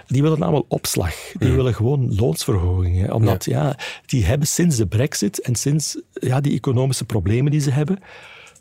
Die 0.06 0.23
willen 0.23 0.42
allemaal 0.42 0.64
opslag. 0.68 1.14
Die 1.14 1.33
mm 1.40 1.47
-hmm. 1.47 1.56
willen 1.56 1.75
gewoon 1.75 2.14
loonsverhogingen. 2.16 3.12
Omdat 3.12 3.44
ja. 3.44 3.62
ja. 3.62 3.76
die 4.06 4.25
hebben 4.25 4.49
sinds 4.49 4.76
de 4.76 4.87
brexit 4.87 5.40
en 5.40 5.54
sinds 5.54 6.00
ja, 6.12 6.40
die 6.40 6.54
economische 6.54 7.04
problemen 7.04 7.50
die 7.50 7.61
ze 7.61 7.71
hebben, 7.71 7.99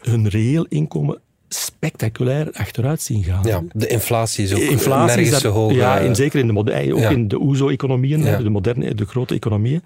hun 0.01 0.27
reëel 0.27 0.65
inkomen 0.69 1.21
spectaculair 1.53 2.51
achteruit 2.51 3.01
zien 3.01 3.23
gaan. 3.23 3.43
Ja, 3.43 3.63
de 3.71 3.87
inflatie 3.87 4.43
is 4.43 4.53
ook 4.53 4.61
inflatie 4.61 5.15
nergens 5.15 5.41
zo 5.41 5.51
hoog. 5.51 5.73
Ja, 5.73 5.99
in, 5.99 6.15
zeker 6.15 6.39
in 6.39 6.47
de, 6.47 6.93
ook 6.93 6.99
ja. 6.99 7.09
in 7.09 7.27
de 7.27 7.41
OESO-economieën, 7.41 8.23
ja. 8.23 8.37
de 8.37 8.49
moderne, 8.49 8.95
de 8.95 9.05
grote 9.05 9.35
economieën, 9.35 9.83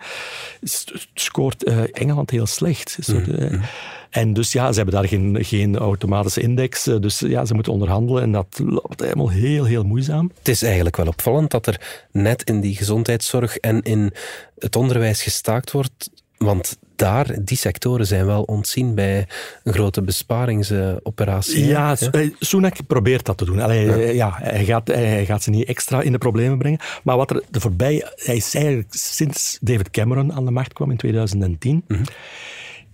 scoort 1.14 1.68
uh, 1.68 1.80
Engeland 1.92 2.30
heel 2.30 2.46
slecht. 2.46 2.98
Mm. 3.08 3.24
Uh, 3.30 3.62
en 4.10 4.34
dus 4.34 4.52
ja, 4.52 4.72
ze 4.72 4.76
hebben 4.78 4.96
daar 4.96 5.08
geen, 5.08 5.38
geen 5.40 5.78
automatische 5.78 6.42
index, 6.42 6.84
dus 6.84 7.20
ja, 7.20 7.46
ze 7.46 7.54
moeten 7.54 7.74
onderhandelen 7.74 8.24
en 8.24 8.32
dat 8.32 8.60
loopt 8.64 9.02
helemaal 9.02 9.30
heel, 9.30 9.66
heel 9.66 9.84
moeizaam. 9.84 10.32
Het 10.38 10.48
is 10.48 10.62
eigenlijk 10.62 10.98
wel 10.98 11.08
opvallend 11.08 11.52
dat 11.52 11.68
er 11.68 12.06
net 12.12 12.44
in 12.44 12.62
die 12.62 12.76
gezondheidszorg 12.76 13.58
en 13.58 13.82
in 13.82 14.14
het 14.60 14.76
onderwijs 14.76 15.24
gestaakt 15.24 15.72
wordt, 15.72 16.10
want 16.38 16.78
daar, 16.96 17.36
die 17.44 17.58
sectoren 17.58 18.06
zijn 18.06 18.26
wel 18.26 18.44
ontzien 18.44 18.96
bij 18.96 19.28
een 19.64 19.74
grote 19.74 20.02
besparingsoperatie. 20.02 21.66
Ja, 21.66 21.96
ja, 22.12 22.30
Sunak 22.40 22.76
probeert 22.88 23.26
dat 23.26 23.38
te 23.38 23.46
doen. 23.46 23.60
Allee, 23.60 23.86
ja. 23.86 23.98
ja. 23.98 24.38
hij, 24.42 24.66
gaat, 24.66 24.88
hij 24.88 25.26
gaat 25.26 25.44
ze 25.44 25.50
niet 25.50 25.68
extra 25.68 26.02
in 26.02 26.12
de 26.12 26.18
problemen 26.18 26.58
brengen. 26.58 26.80
Maar 27.04 27.18
wat 27.18 27.30
er 27.32 27.44
de 27.50 27.60
voorbij... 27.60 28.06
Hij 28.16 28.36
is 28.36 28.56
eigenlijk 28.56 28.88
sinds 28.90 29.58
David 29.62 29.90
Cameron 29.90 30.34
aan 30.34 30.46
de 30.46 30.52
macht 30.52 30.74
kwam 30.74 30.92
in 30.92 30.98
2010... 30.98 31.84
Mm 31.88 31.96
-hmm 31.96 32.06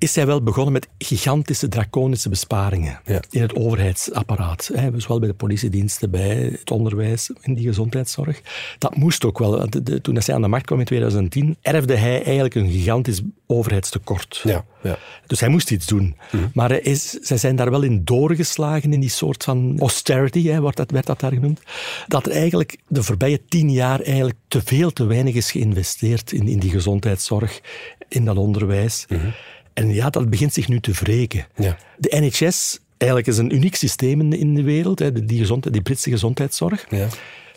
is 0.03 0.15
hij 0.15 0.25
wel 0.25 0.43
begonnen 0.43 0.73
met 0.73 0.87
gigantische 0.97 1.67
draconische 1.67 2.29
besparingen 2.29 2.99
in 3.29 3.41
het 3.41 3.55
overheidsapparaat. 3.55 4.71
Hè, 4.73 4.99
zowel 4.99 5.19
bij 5.19 5.27
de 5.27 5.33
politiediensten, 5.33 6.11
bij 6.11 6.35
het 6.59 6.71
onderwijs, 6.71 7.31
in 7.41 7.53
die 7.53 7.67
gezondheidszorg. 7.67 8.41
Dat 8.77 8.95
moest 8.95 9.25
ook 9.25 9.39
wel. 9.39 9.67
toen 10.01 10.15
hij 10.15 10.35
aan 10.35 10.41
de 10.41 10.47
macht 10.47 10.65
kwam 10.65 10.79
in 10.79 10.85
2010, 10.85 11.57
erfde 11.61 11.95
hij 11.95 12.23
eigenlijk 12.23 12.55
een 12.55 12.69
gigantisch 12.69 13.21
overheidstekort. 13.47 14.41
Ja, 14.43 14.65
ja. 14.81 14.97
Dus 15.27 15.39
hij 15.39 15.49
moest 15.49 15.71
iets 15.71 15.85
doen. 15.85 16.15
Mhm. 16.31 16.43
Maar 16.53 16.69
hij 16.69 16.79
is, 16.79 17.09
zij 17.09 17.37
zijn 17.37 17.55
daar 17.55 17.71
wel 17.71 17.81
in 17.81 18.03
doorgeslagen, 18.03 18.93
in 18.93 18.99
die 18.99 19.09
soort 19.09 19.43
van 19.43 19.75
austerity, 19.79 20.47
hè, 20.47 20.61
wordt 20.61 20.77
dat, 20.77 20.91
werd 20.91 21.05
dat 21.05 21.19
daar 21.19 21.33
genoemd. 21.33 21.61
Dat 22.07 22.25
er 22.25 22.31
eigenlijk 22.31 22.77
de 22.87 23.03
voorbije 23.03 23.45
tien 23.45 23.71
jaar 23.71 23.99
eigenlijk 23.99 24.37
te 24.47 24.61
veel, 24.63 24.91
te 24.91 25.05
weinig 25.05 25.33
is 25.33 25.51
geïnvesteerd 25.51 26.31
in, 26.31 26.47
in 26.47 26.59
die 26.59 26.71
gezondheidszorg, 26.71 27.61
in 28.07 28.25
dat 28.25 28.37
onderwijs. 28.37 29.05
Mhm. 29.09 29.27
En 29.73 29.93
ja, 29.93 30.09
dat 30.09 30.29
begint 30.29 30.53
zich 30.53 30.67
nu 30.67 30.79
te 30.79 30.91
wreken. 30.91 31.47
Ja. 31.55 31.77
De 31.97 32.17
NHS 32.19 32.79
eigenlijk 32.97 33.27
is 33.27 33.37
een 33.37 33.55
uniek 33.55 33.75
systeem 33.75 34.31
in 34.31 34.55
de 34.55 34.63
wereld, 34.63 35.27
die, 35.27 35.37
gezondheid, 35.37 35.73
die 35.73 35.83
Britse 35.83 36.09
gezondheidszorg. 36.09 36.85
Ja. 36.89 37.07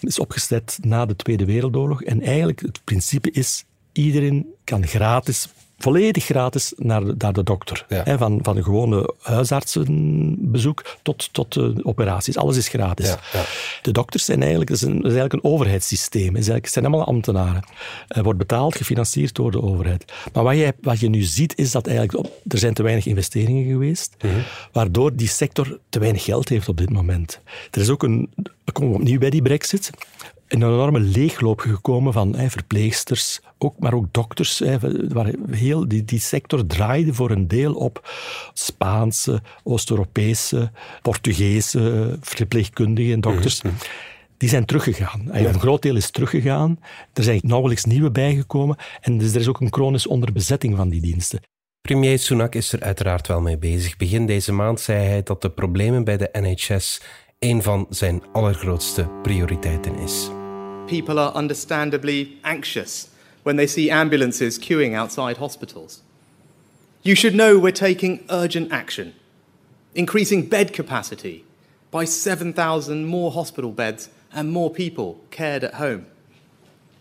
is 0.00 0.18
opgezet 0.18 0.78
na 0.80 1.06
de 1.06 1.16
Tweede 1.16 1.44
Wereldoorlog. 1.44 2.02
En 2.02 2.22
eigenlijk 2.22 2.60
het 2.60 2.80
principe 2.84 3.30
is, 3.30 3.64
iedereen 3.92 4.46
kan 4.64 4.86
gratis 4.86 5.48
volledig 5.78 6.24
gratis 6.24 6.72
naar 6.76 7.04
de, 7.04 7.14
naar 7.18 7.32
de 7.32 7.42
dokter. 7.42 7.86
Ja. 7.88 8.18
van, 8.18 8.38
van 8.42 8.56
een 8.56 8.64
gewone 8.64 9.14
huisartsenbezoek 9.20 10.96
tot, 11.02 11.28
tot 11.32 11.56
uh, 11.56 11.76
operaties. 11.82 12.36
Alles 12.36 12.56
is 12.56 12.68
gratis. 12.68 13.08
Ja, 13.08 13.18
ja. 13.32 13.44
De 13.82 13.90
dokters 13.92 14.24
zijn 14.24 14.40
eigenlijk, 14.40 14.70
dat 14.70 14.76
is, 14.76 14.86
een, 14.86 14.96
is 14.96 15.02
eigenlijk 15.02 15.32
een 15.32 15.44
overheidssysteem. 15.44 16.34
Het 16.34 16.44
zijn 16.44 16.84
allemaal 16.84 17.06
ambtenaren. 17.06 17.64
Er 18.08 18.22
wordt 18.22 18.38
betaald, 18.38 18.76
gefinancierd 18.76 19.34
door 19.34 19.50
de 19.50 19.62
overheid. 19.62 20.12
Maar 20.32 20.44
wat 20.44 20.56
je, 20.56 20.74
wat 20.80 21.00
je 21.00 21.08
nu 21.08 21.22
ziet, 21.22 21.58
is 21.58 21.70
dat 21.70 21.86
eigenlijk, 21.86 22.28
er 22.48 22.58
zijn 22.58 22.74
te 22.74 22.82
weinig 22.82 23.06
investeringen 23.06 23.64
geweest, 23.64 24.14
mm 24.22 24.34
waardoor 24.72 25.16
die 25.16 25.28
sector 25.28 25.78
te 25.88 25.98
weinig 25.98 26.24
geld 26.24 26.48
heeft 26.48 26.68
op 26.68 26.76
dit 26.76 26.90
moment. 26.90 27.40
Er 27.70 27.80
is 27.80 27.88
ook 27.88 28.02
een, 28.02 28.30
we 28.64 28.72
komen 28.72 28.94
opnieuw 28.94 29.18
bij 29.18 29.30
die 29.30 29.42
brexit, 29.42 29.90
een 30.48 30.62
enorme 30.62 31.00
leegloop 31.00 31.60
gekomen 31.60 32.12
van 32.12 32.36
hè, 32.36 32.50
verpleegsters, 32.50 33.40
ook, 33.58 33.78
maar 33.78 33.94
ook 33.94 34.06
dokters. 34.10 34.58
Hè, 34.58 34.78
waar 35.08 35.30
heel, 35.50 35.88
die, 35.88 36.04
die 36.04 36.20
sector 36.20 36.66
draaide 36.66 37.14
voor 37.14 37.30
een 37.30 37.48
deel 37.48 37.74
op 37.74 38.10
Spaanse, 38.52 39.42
Oost-Europese, 39.62 40.70
Portugese 41.02 42.16
verpleegkundigen 42.20 43.12
en 43.12 43.20
dokters. 43.20 43.62
Mhm. 43.62 43.74
Die 44.36 44.48
zijn 44.48 44.64
teruggegaan. 44.64 45.28
Een 45.30 45.60
groot 45.60 45.82
deel 45.82 45.96
is 45.96 46.10
teruggegaan. 46.10 46.80
Er 47.12 47.22
zijn 47.22 47.40
nauwelijks 47.42 47.84
nieuwe 47.84 48.10
bijgekomen. 48.10 48.76
En 49.00 49.18
dus 49.18 49.34
er 49.34 49.40
is 49.40 49.48
ook 49.48 49.60
een 49.60 49.72
chronische 49.72 50.08
onderbezetting 50.08 50.76
van 50.76 50.88
die 50.88 51.00
diensten. 51.00 51.40
Premier 51.80 52.18
Sunak 52.18 52.54
is 52.54 52.72
er 52.72 52.82
uiteraard 52.82 53.26
wel 53.26 53.40
mee 53.40 53.58
bezig. 53.58 53.96
Begin 53.96 54.26
deze 54.26 54.52
maand 54.52 54.80
zei 54.80 55.06
hij 55.06 55.22
dat 55.22 55.42
de 55.42 55.50
problemen 55.50 56.04
bij 56.04 56.16
de 56.16 56.28
NHS 56.32 57.00
een 57.38 57.62
van 57.62 57.86
zijn 57.90 58.22
allergrootste 58.32 59.08
prioriteiten 59.22 59.94
is. 59.94 60.28
People 60.86 61.20
are 61.20 61.38
understandably 61.38 62.38
anxious 62.40 63.08
when 63.42 63.56
they 63.56 63.66
see 63.66 63.94
ambulances 63.94 64.58
queuing 64.58 64.96
outside 64.96 65.38
hospitals. 65.38 66.02
You 67.00 67.16
should 67.16 67.34
know 67.34 67.60
we're 67.60 67.72
taking 67.72 68.20
urgent 68.30 68.72
action, 68.72 69.12
increasing 69.92 70.48
bed 70.48 70.70
capacity 70.70 71.44
by 71.90 72.04
7,000 72.04 73.06
more 73.06 73.30
hospital 73.30 73.72
beds 73.72 74.08
and 74.32 74.50
more 74.50 74.70
people 74.70 75.16
cared 75.30 75.64
at 75.64 75.74
home. 75.74 76.06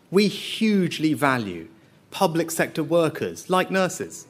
We 0.10 0.28
hugely 0.28 1.14
value 1.14 1.68
public 2.12 2.52
sector 2.52 2.84
workers 2.84 3.50
like 3.50 3.72
nurses. 3.72 4.26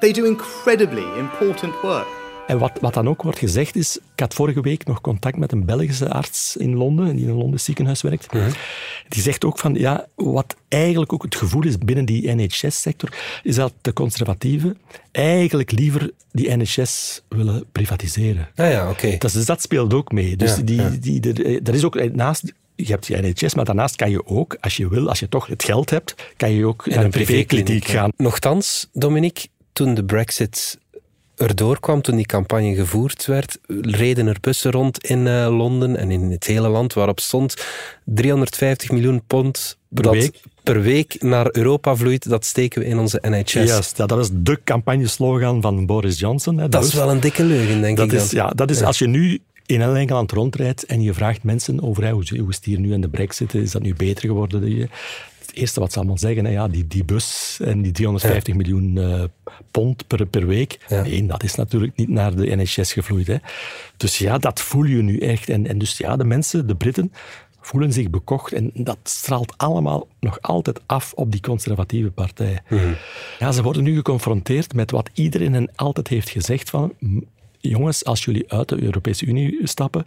They 0.00 0.12
do 0.12 0.24
incredibly 0.24 1.18
important 1.18 1.74
work. 1.82 2.06
En 2.48 2.58
wat, 2.58 2.72
wat 2.80 2.94
dan 2.94 3.08
ook 3.08 3.22
wordt 3.22 3.38
gezegd 3.38 3.76
is, 3.76 3.96
ik 3.96 4.20
had 4.20 4.34
vorige 4.34 4.60
week 4.60 4.86
nog 4.86 5.00
contact 5.00 5.36
met 5.36 5.52
een 5.52 5.64
Belgische 5.64 6.08
arts 6.08 6.56
in 6.56 6.76
Londen, 6.76 7.16
die 7.16 7.24
in 7.24 7.30
een 7.30 7.36
Londen 7.36 7.60
ziekenhuis 7.60 8.02
werkt. 8.02 8.32
Mhm. 8.32 8.50
Die 9.08 9.22
zegt 9.22 9.44
ook 9.44 9.58
van, 9.58 9.74
ja, 9.74 10.06
wat 10.14 10.56
eigenlijk 10.68 11.12
ook 11.12 11.22
het 11.22 11.34
gevoel 11.34 11.64
is 11.64 11.78
binnen 11.78 12.04
die 12.04 12.34
NHS-sector, 12.34 13.12
is 13.42 13.54
dat 13.54 13.72
de 13.80 13.92
conservatieven 13.92 14.78
eigenlijk 15.12 15.70
liever 15.70 16.10
die 16.32 16.56
NHS 16.56 17.22
willen 17.28 17.64
privatiseren. 17.72 18.48
Ah 18.54 18.70
ja, 18.70 18.90
oké. 18.90 19.16
Dus, 19.18 19.32
dus, 19.32 19.46
dat 19.46 19.62
speelt 19.62 19.94
ook 19.94 20.12
mee. 20.12 20.36
Dus 20.36 20.56
ja, 20.56 20.62
die, 20.62 20.98
die, 20.98 21.20
er, 21.20 21.62
er 21.62 21.74
is 21.74 21.84
ook 21.84 22.12
naast 22.12 22.52
je 22.74 22.92
hebt 22.92 23.06
je 23.06 23.16
NHS, 23.16 23.54
maar 23.54 23.64
daarnaast 23.64 23.96
kan 23.96 24.10
je 24.10 24.26
ook, 24.26 24.56
als 24.60 24.76
je 24.76 24.88
wil, 24.88 25.08
als 25.08 25.18
je 25.18 25.28
toch 25.28 25.46
het 25.46 25.64
geld 25.64 25.90
hebt, 25.90 26.14
kan 26.36 26.50
je 26.50 26.66
ook 26.66 26.86
naar 26.86 27.04
een 27.04 27.10
privékliniek 27.10 27.84
gaan. 27.84 28.12
Nochtans, 28.16 28.88
Dominique, 28.92 29.48
toen 29.72 29.94
de 29.94 30.04
brexit 30.04 30.78
erdoor 31.38 31.80
kwam, 31.80 32.02
toen 32.02 32.16
die 32.16 32.26
campagne 32.26 32.74
gevoerd 32.74 33.26
werd, 33.26 33.58
reden 33.80 34.26
er 34.26 34.36
bussen 34.40 34.70
rond 34.70 35.04
in 35.04 35.26
uh, 35.26 35.56
Londen 35.56 35.96
en 35.96 36.10
in 36.10 36.30
het 36.30 36.44
hele 36.44 36.68
land 36.68 36.92
waarop 36.92 37.20
stond 37.20 37.54
350 38.04 38.90
miljoen 38.90 39.22
pond 39.26 39.78
per 39.88 40.10
week. 40.10 40.40
per 40.62 40.82
week 40.82 41.22
naar 41.22 41.48
Europa 41.52 41.96
vloeit, 41.96 42.28
dat 42.28 42.44
steken 42.44 42.80
we 42.80 42.86
in 42.86 42.98
onze 42.98 43.22
NHS. 43.28 43.52
Juist, 43.52 43.96
ja, 43.96 44.06
dat 44.06 44.18
is 44.18 44.28
de 44.32 44.60
campagneslogan 44.64 45.62
van 45.62 45.86
Boris 45.86 46.18
Johnson. 46.18 46.54
Hè. 46.56 46.62
Dat, 46.62 46.72
dat 46.72 46.84
is 46.84 46.94
wel 46.94 47.10
een 47.10 47.20
dikke 47.20 47.44
leugen, 47.44 47.80
denk 47.80 47.96
dat 47.96 48.12
ik. 48.12 48.12
Is, 48.12 48.30
ja, 48.30 48.48
dat 48.48 48.70
is 48.70 48.82
als 48.82 48.98
je 48.98 49.06
nu 49.06 49.40
in 49.66 49.80
Engeland 49.80 50.32
rondrijdt 50.32 50.86
en 50.86 51.02
je 51.02 51.14
vraagt 51.14 51.42
mensen 51.42 51.82
over 51.82 52.10
hoe, 52.10 52.24
hoe 52.38 52.48
is 52.48 52.56
het 52.56 52.64
hier 52.64 52.80
nu 52.80 52.92
en 52.92 53.00
de 53.00 53.08
brexit, 53.08 53.54
is 53.54 53.70
dat 53.70 53.82
nu 53.82 53.94
beter 53.94 54.28
geworden? 54.28 54.88
Eerste 55.58 55.80
wat 55.80 55.92
ze 55.92 55.98
allemaal 55.98 56.18
zeggen, 56.18 56.44
hè, 56.44 56.50
ja, 56.50 56.68
die, 56.68 56.86
die 56.86 57.04
bus 57.04 57.58
en 57.64 57.82
die 57.82 57.92
350 57.92 58.54
miljoen 58.54 58.96
uh, 58.96 59.24
pond 59.70 60.06
per, 60.06 60.26
per 60.26 60.46
week, 60.46 60.78
nee, 60.88 61.26
dat 61.26 61.42
is 61.42 61.54
natuurlijk 61.54 61.96
niet 61.96 62.08
naar 62.08 62.34
de 62.34 62.56
NHS 62.56 62.92
gevloeid. 62.92 63.26
Hè. 63.26 63.36
Dus 63.96 64.18
ja, 64.18 64.38
dat 64.38 64.60
voel 64.60 64.84
je 64.84 65.02
nu 65.02 65.18
echt. 65.18 65.48
En, 65.48 65.66
en 65.66 65.78
dus 65.78 65.98
ja, 65.98 66.16
de 66.16 66.24
mensen, 66.24 66.66
de 66.66 66.74
Britten, 66.74 67.12
voelen 67.60 67.92
zich 67.92 68.10
bekocht 68.10 68.52
en 68.52 68.70
dat 68.74 68.98
straalt 69.02 69.54
allemaal 69.56 70.08
nog 70.20 70.38
altijd 70.40 70.80
af 70.86 71.12
op 71.12 71.32
die 71.32 71.40
conservatieve 71.40 72.10
partij. 72.10 72.60
Mhm. 72.68 72.92
Ja, 73.38 73.52
ze 73.52 73.62
worden 73.62 73.82
nu 73.82 73.94
geconfronteerd 73.94 74.74
met 74.74 74.90
wat 74.90 75.10
iedereen 75.12 75.52
hen 75.52 75.70
altijd 75.74 76.08
heeft 76.08 76.30
gezegd 76.30 76.70
van 76.70 76.92
jongens, 77.60 78.04
als 78.04 78.24
jullie 78.24 78.52
uit 78.52 78.68
de 78.68 78.82
Europese 78.82 79.26
Unie 79.26 79.58
stappen, 79.62 80.06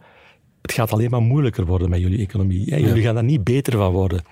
het 0.61 0.73
gaat 0.73 0.91
alleen 0.91 1.09
maar 1.09 1.21
moeilijker 1.21 1.65
worden 1.65 1.89
met 1.89 1.99
jullie 1.99 2.19
economie. 2.19 2.79
Jullie 2.79 3.03
gaan 3.03 3.13
daar 3.13 3.23
niet 3.23 3.43
beter 3.43 3.77
van 3.77 3.91
worden. 3.91 4.23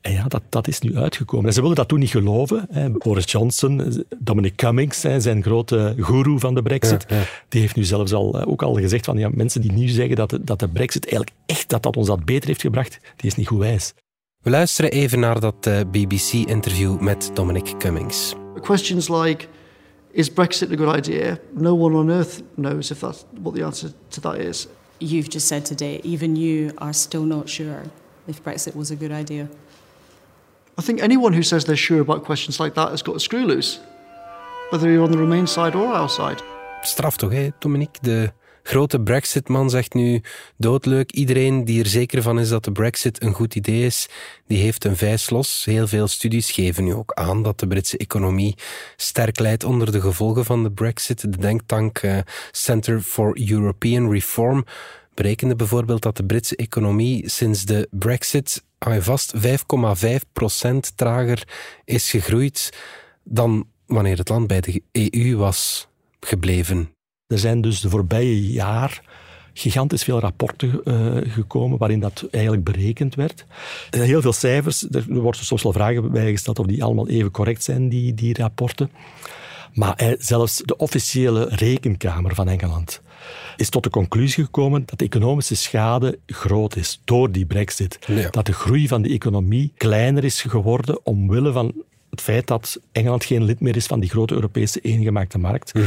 En 0.00 0.12
ja, 0.12 0.28
dat, 0.28 0.42
dat 0.48 0.68
is 0.68 0.80
nu 0.80 0.96
uitgekomen. 0.96 1.46
En 1.46 1.52
ze 1.52 1.58
wilden 1.58 1.78
dat 1.78 1.88
toen 1.88 1.98
niet 1.98 2.10
geloven. 2.10 2.66
Hè. 2.70 2.90
Boris 2.90 3.30
Johnson, 3.30 4.04
Dominic 4.18 4.56
Cummings, 4.56 5.02
hè, 5.02 5.20
zijn 5.20 5.42
grote 5.42 5.94
guru 5.98 6.38
van 6.38 6.54
de 6.54 6.62
brexit, 6.62 7.06
die 7.48 7.60
heeft 7.60 7.76
nu 7.76 7.84
zelfs 7.84 8.12
al, 8.12 8.40
eh, 8.40 8.48
ook 8.48 8.62
al 8.62 8.74
gezegd 8.74 9.04
van 9.04 9.18
ja, 9.18 9.30
mensen 9.34 9.60
die 9.60 9.72
nu 9.72 9.88
zeggen 9.88 10.16
dat 10.16 10.30
de, 10.30 10.44
dat 10.44 10.58
de 10.58 10.68
brexit 10.68 11.02
eigenlijk 11.02 11.36
echt 11.46 11.68
dat 11.68 11.82
dat 11.82 11.96
ons 11.96 12.06
dat 12.06 12.24
beter 12.24 12.48
heeft 12.48 12.60
gebracht, 12.60 12.98
die 13.16 13.30
is 13.30 13.36
niet 13.36 13.46
goed 13.46 13.58
wijs. 13.58 13.94
We 14.42 14.50
luisteren 14.50 14.90
even 14.90 15.20
naar 15.20 15.40
dat 15.40 15.66
eh, 15.66 15.80
BBC-interview 15.90 17.00
met 17.00 17.30
Dominic 17.34 17.74
Cummings. 17.78 18.34
Questions 18.60 19.08
like, 19.08 19.46
is 20.10 20.30
Brexit 20.32 20.72
a 20.72 20.76
good 20.76 20.96
idea? 20.96 21.38
No 21.54 21.78
one 21.78 21.96
on 21.96 22.10
earth 22.10 22.42
knows 22.54 22.90
if 22.90 22.98
that's 22.98 23.24
what 23.42 23.54
the 23.54 23.64
answer 23.64 23.90
to 24.08 24.20
that 24.20 24.36
is. 24.36 24.66
You've 24.98 25.30
just 25.30 25.46
said 25.46 25.64
today, 25.64 26.00
even 26.02 26.36
you 26.36 26.70
are 26.74 26.92
still 26.92 27.24
not 27.24 27.48
sure 27.48 27.82
if 28.26 28.42
Brexit 28.42 28.74
was 28.74 28.90
a 28.90 28.96
good 28.96 29.10
idea. 29.10 29.48
I 30.78 30.82
think 30.82 31.00
anyone 31.00 31.34
who 31.34 31.42
says 31.42 31.64
they're 31.64 31.76
sure 31.76 32.00
about 32.00 32.24
questions 32.24 32.58
like 32.58 32.74
that 32.74 32.88
has 32.88 33.02
got 33.02 33.14
a 33.14 33.18
screw 33.18 33.46
loose, 33.46 33.80
whether 34.70 34.90
you're 34.90 35.04
on 35.04 35.10
the 35.10 35.18
Remain 35.18 35.46
side 35.46 35.74
or 35.74 35.86
our 35.86 36.08
side. 36.08 36.42
Straf 36.82 37.16
toch, 37.16 37.32
hè, 37.32 37.48
Dominique? 37.58 37.98
De 38.00 38.32
grote 38.62 39.00
Brexit-man 39.00 39.70
zegt 39.70 39.94
nu 39.94 40.22
doodleuk. 40.56 41.12
Iedereen 41.12 41.64
die 41.64 41.80
er 41.82 41.88
zeker 41.88 42.22
van 42.22 42.38
is 42.38 42.48
dat 42.48 42.64
de 42.64 42.72
Brexit 42.72 43.22
een 43.22 43.34
goed 43.34 43.54
idee 43.54 43.86
is, 43.86 44.08
die 44.46 44.58
heeft 44.58 44.84
een 44.84 44.96
vijs 44.96 45.30
los. 45.30 45.64
Heel 45.64 45.86
veel 45.86 46.08
studies 46.08 46.50
geven 46.50 46.84
nu 46.84 46.94
ook 46.94 47.12
aan 47.12 47.42
dat 47.42 47.60
de 47.60 47.66
Britse 47.66 47.96
economie 47.96 48.54
sterk 48.96 49.38
leidt 49.38 49.64
onder 49.64 49.92
de 49.92 50.00
gevolgen 50.00 50.44
van 50.44 50.62
de 50.62 50.70
Brexit. 50.70 51.20
De 51.20 51.38
denktank 51.38 52.02
uh, 52.02 52.18
Center 52.50 53.00
for 53.00 53.50
European 53.50 54.12
Reform 54.12 54.64
berekende 55.14 55.56
bijvoorbeeld 55.56 56.02
dat 56.02 56.16
de 56.16 56.24
Britse 56.24 56.56
economie 56.56 57.28
sinds 57.28 57.64
de 57.64 57.88
Brexit 57.90 58.62
hou 58.88 59.02
vast 59.02 59.34
5,5% 59.36 59.40
trager 60.94 61.48
is 61.84 62.10
gegroeid 62.10 62.78
dan 63.24 63.66
wanneer 63.86 64.18
het 64.18 64.28
land 64.28 64.46
bij 64.46 64.60
de 64.60 64.82
EU 64.92 65.36
was 65.36 65.88
gebleven. 66.20 66.94
Er 67.26 67.38
zijn 67.38 67.60
dus 67.60 67.80
de 67.80 67.90
voorbije 67.90 68.52
jaar 68.52 69.02
gigantisch 69.52 70.04
veel 70.04 70.20
rapporten 70.20 70.80
uh, 70.84 71.32
gekomen 71.32 71.78
waarin 71.78 72.00
dat 72.00 72.28
eigenlijk 72.30 72.64
berekend 72.64 73.14
werd. 73.14 73.46
Uh, 73.90 74.02
heel 74.02 74.20
veel 74.20 74.32
cijfers, 74.32 74.86
er 74.90 75.04
worden 75.08 75.44
soms 75.44 75.62
wel 75.62 75.72
vragen 75.72 76.12
bijgesteld 76.12 76.58
of 76.58 76.66
die 76.66 76.84
allemaal 76.84 77.08
even 77.08 77.30
correct 77.30 77.62
zijn, 77.62 77.88
die, 77.88 78.14
die 78.14 78.34
rapporten. 78.34 78.90
Maar 79.72 80.02
uh, 80.02 80.12
zelfs 80.18 80.56
de 80.56 80.76
officiële 80.76 81.48
rekenkamer 81.50 82.34
van 82.34 82.48
Engeland 82.48 83.02
is 83.56 83.68
tot 83.68 83.82
de 83.82 83.90
conclusie 83.90 84.44
gekomen 84.44 84.82
dat 84.86 84.98
de 84.98 85.04
economische 85.04 85.56
schade 85.56 86.18
groot 86.26 86.76
is 86.76 87.00
door 87.04 87.32
die 87.32 87.46
brexit. 87.46 87.98
Dat 88.30 88.46
de 88.46 88.52
groei 88.52 88.88
van 88.88 89.02
de 89.02 89.08
economie 89.08 89.72
kleiner 89.76 90.24
is 90.24 90.42
geworden 90.42 91.06
omwille 91.06 91.52
van 91.52 91.74
het 92.10 92.20
feit 92.20 92.46
dat 92.46 92.80
Engeland 92.92 93.24
geen 93.24 93.44
lid 93.44 93.60
meer 93.60 93.76
is 93.76 93.86
van 93.86 94.00
die 94.00 94.10
grote 94.10 94.34
Europese 94.34 94.80
eengemaakte 94.80 95.38
markt. 95.38 95.74
Mhm. 95.74 95.84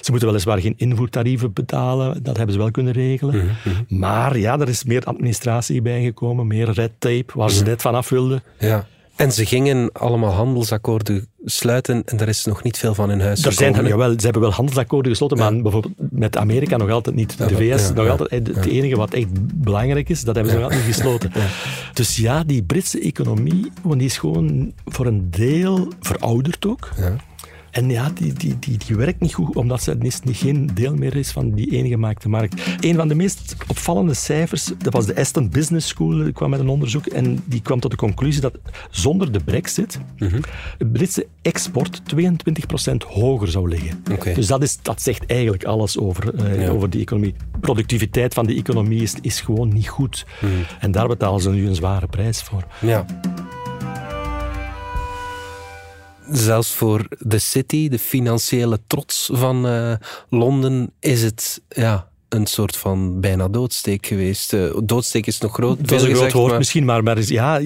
Ze 0.00 0.10
moeten 0.10 0.28
weliswaar 0.28 0.60
geen 0.60 0.74
invoertarieven 0.76 1.52
betalen, 1.52 2.22
dat 2.22 2.36
hebben 2.36 2.54
ze 2.54 2.60
wel 2.60 2.70
kunnen 2.70 2.92
regelen. 2.92 3.36
Mhm, 3.36 3.46
mhm. 3.64 3.98
Maar 3.98 4.38
ja, 4.38 4.58
er 4.58 4.68
is 4.68 4.84
meer 4.84 5.04
administratie 5.04 5.82
bijgekomen, 5.82 6.46
meer 6.46 6.70
red 6.70 6.92
tape, 6.98 7.32
waar 7.34 7.50
ze 7.50 7.64
net 7.64 7.80
vanaf 7.80 8.08
wilden. 8.08 8.42
Ja. 8.58 8.86
En 9.16 9.32
ze 9.32 9.46
gingen 9.46 9.92
allemaal 9.92 10.32
handelsakkoorden 10.32 11.26
sluiten 11.44 12.02
en 12.04 12.16
daar 12.16 12.28
is 12.28 12.44
nog 12.44 12.62
niet 12.62 12.78
veel 12.78 12.94
van 12.94 13.10
in 13.10 13.20
huis 13.20 13.44
er 13.44 13.52
zijn, 13.52 13.86
jawel, 13.86 14.10
Ze 14.10 14.24
hebben 14.24 14.42
wel 14.42 14.52
handelsakkoorden 14.52 15.10
gesloten, 15.10 15.38
maar 15.38 15.62
bijvoorbeeld 15.62 15.94
met 16.18 16.36
Amerika 16.36 16.76
nog 16.76 16.90
altijd 16.90 17.16
niet. 17.16 17.38
De 17.38 17.56
VS 17.56 17.92
nog 17.92 18.08
altijd. 18.08 18.46
Het 18.46 18.66
enige 18.66 18.96
wat 18.96 19.14
echt 19.14 19.26
belangrijk 19.54 20.08
is, 20.08 20.24
dat 20.24 20.34
hebben 20.34 20.52
ze 20.52 20.58
nog 20.58 20.68
altijd 20.68 20.86
niet 20.86 20.94
gesloten. 20.94 21.32
Dus 21.92 22.16
ja, 22.16 22.44
die 22.44 22.62
Britse 22.62 23.00
economie, 23.00 23.70
die 23.82 24.04
is 24.06 24.18
gewoon 24.18 24.72
voor 24.86 25.06
een 25.06 25.30
deel 25.30 25.88
verouderd 26.00 26.66
ook. 26.66 26.88
En 27.78 27.90
ja, 27.90 28.10
die, 28.14 28.32
die, 28.32 28.58
die, 28.58 28.78
die 28.86 28.96
werkt 28.96 29.20
niet 29.20 29.34
goed, 29.34 29.56
omdat 29.56 29.82
ze 29.82 29.96
niet, 29.98 30.20
geen 30.24 30.70
deel 30.74 30.94
meer 30.94 31.16
is 31.16 31.30
van 31.30 31.50
die 31.50 31.70
eengemaakte 31.70 32.28
markt. 32.28 32.60
Een 32.80 32.94
van 32.94 33.08
de 33.08 33.14
meest 33.14 33.56
opvallende 33.68 34.14
cijfers, 34.14 34.70
dat 34.78 34.92
was 34.92 35.06
de 35.06 35.16
Aston 35.16 35.48
Business 35.50 35.88
School, 35.88 36.10
die 36.10 36.32
kwam 36.32 36.50
met 36.50 36.60
een 36.60 36.68
onderzoek 36.68 37.06
en 37.06 37.42
die 37.44 37.62
kwam 37.62 37.80
tot 37.80 37.90
de 37.90 37.96
conclusie 37.96 38.40
dat 38.40 38.58
zonder 38.90 39.32
de 39.32 39.40
brexit 39.40 39.98
mm 40.18 40.40
de 40.78 40.86
Britse 40.86 41.26
export 41.42 42.02
22% 42.14 42.94
hoger 43.06 43.48
zou 43.48 43.68
liggen. 43.68 44.02
Dus 44.34 44.46
dat, 44.46 44.62
is, 44.62 44.78
dat 44.82 45.02
zegt 45.02 45.26
eigenlijk 45.26 45.64
alles 45.64 45.98
over, 45.98 46.54
uh, 46.58 46.72
over 46.72 46.90
die 46.90 47.00
economie. 47.00 47.34
Productiviteit 47.60 48.34
van 48.34 48.46
de 48.46 48.54
economie 48.54 49.02
is, 49.02 49.14
is 49.20 49.40
gewoon 49.40 49.72
niet 49.72 49.88
goed. 49.88 50.26
Mhm. 50.40 50.52
En 50.80 50.90
daar 50.90 51.08
betalen 51.08 51.40
ze 51.40 51.50
nu 51.50 51.66
een 51.66 51.74
zware 51.74 52.06
prijs 52.06 52.42
voor. 52.42 52.64
Ja 52.80 53.06
zelfs 56.30 56.74
voor 56.74 57.06
de 57.18 57.38
city, 57.38 57.88
de 57.88 57.98
financiële 57.98 58.80
trots 58.86 59.30
van 59.32 59.66
uh, 59.66 59.92
Londen, 60.28 60.92
is 61.00 61.22
het 61.22 61.62
ja, 61.68 62.08
een 62.28 62.46
soort 62.46 62.76
van 62.76 63.20
bijna 63.20 63.48
doodsteek 63.48 64.06
geweest. 64.06 64.52
Uh, 64.52 64.76
doodsteek 64.84 65.26
is 65.26 65.38
nog 65.38 65.52
groot. 65.52 65.88
Dat 65.88 66.00
is 66.00 66.08
een 66.08 66.14
groot 66.14 66.32
woord 66.32 66.58
misschien, 66.58 66.84
maar, 66.84 67.02
maar 67.02 67.22
ja, 67.22 67.60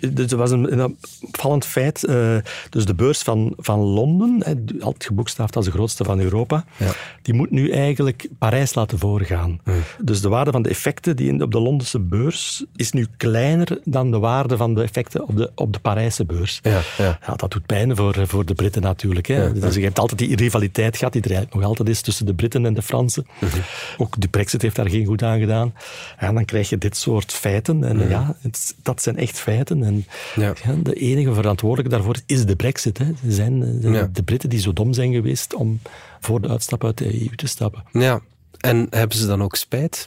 het 0.00 0.32
was 0.32 0.50
een, 0.50 0.80
een 0.80 0.96
opvallend 1.22 1.66
feit. 1.66 2.04
Uh, 2.08 2.36
dus 2.70 2.84
de 2.84 2.94
beurs 2.94 3.22
van, 3.22 3.54
van 3.56 3.78
Londen, 3.78 4.42
altijd 4.80 5.04
geboekstaafd 5.04 5.56
als 5.56 5.64
de 5.64 5.70
grootste 5.70 6.04
van 6.04 6.20
Europa, 6.20 6.64
ja. 6.76 6.92
die 7.22 7.34
moet 7.34 7.50
nu 7.50 7.70
eigenlijk 7.70 8.28
Parijs 8.38 8.74
laten 8.74 8.98
voorgaan. 8.98 9.60
Dus 10.02 10.20
de 10.20 10.28
waarde 10.28 10.50
van 10.50 10.62
de 10.62 10.68
effecten 10.68 11.16
die 11.16 11.42
op 11.42 11.52
de 11.52 11.60
Londense 11.60 12.00
beurs 12.00 12.64
is 12.76 12.92
nu 12.92 13.06
kleiner 13.16 13.80
dan 13.84 14.10
de 14.10 14.18
waarde 14.18 14.56
van 14.56 14.74
de 14.74 14.82
effecten 14.82 15.28
op 15.28 15.36
de, 15.36 15.50
op 15.54 15.72
de 15.72 15.78
Parijse 15.78 16.24
beurs. 16.24 16.58
Ja, 16.62 16.80
ja. 16.98 17.18
ja 17.26 17.34
dat 17.34 17.50
doet 17.50 17.66
pijn 17.66 17.96
voor, 17.96 18.26
voor 18.26 18.44
de 18.44 18.54
Britten 18.54 18.82
natuurlijk. 18.82 19.26
Hè. 19.26 19.52
Dus 19.52 19.74
je 19.74 19.82
hebt 19.82 19.98
altijd 19.98 20.18
die 20.18 20.36
rivaliteit 20.36 20.96
gehad, 20.96 21.12
die 21.12 21.22
er 21.22 21.30
eigenlijk 21.30 21.60
nog 21.60 21.68
altijd 21.68 21.88
is 21.88 22.00
tussen 22.00 22.26
de 22.26 22.34
Britten 22.34 22.66
en 22.66 22.74
de 22.74 22.82
Fransen. 22.82 23.26
Mhm. 23.38 23.60
Ook 24.00 24.20
de 24.20 24.28
brexit 24.28 24.62
heeft 24.62 24.76
daar 24.76 24.90
geen 24.90 25.06
goed 25.06 25.22
aan 25.22 25.38
gedaan. 25.38 25.74
En 26.16 26.34
dan 26.34 26.44
krijg 26.44 26.68
je 26.68 26.78
dit 26.78 26.96
soort 26.96 27.32
feiten. 27.32 27.84
En 27.84 28.08
ja, 28.08 28.36
het, 28.40 28.74
dat 28.82 29.02
zijn 29.02 29.16
echt 29.16 29.38
feiten. 29.38 29.82
En 29.84 30.06
ja. 30.36 30.54
de 30.82 30.94
enige 30.94 31.34
verantwoordelijke 31.34 31.96
daarvoor 31.96 32.16
is 32.26 32.44
de 32.44 32.56
brexit. 32.56 32.98
Hè. 32.98 33.04
Ze 33.24 33.32
zijn 33.32 33.80
de 34.12 34.22
Britten 34.24 34.48
die 34.48 34.60
zo 34.60 34.72
dom 34.72 34.92
zijn 34.92 35.12
geweest 35.12 35.54
om 35.54 35.80
voor 36.20 36.40
de 36.40 36.48
uitstap 36.48 36.84
uit 36.84 36.98
de 36.98 37.20
EU 37.20 37.34
te 37.36 37.46
stappen. 37.46 37.84
Ja, 37.92 38.20
en 38.58 38.86
hebben 38.90 39.16
ze 39.16 39.26
dan 39.26 39.42
ook 39.42 39.56
spijt? 39.56 40.06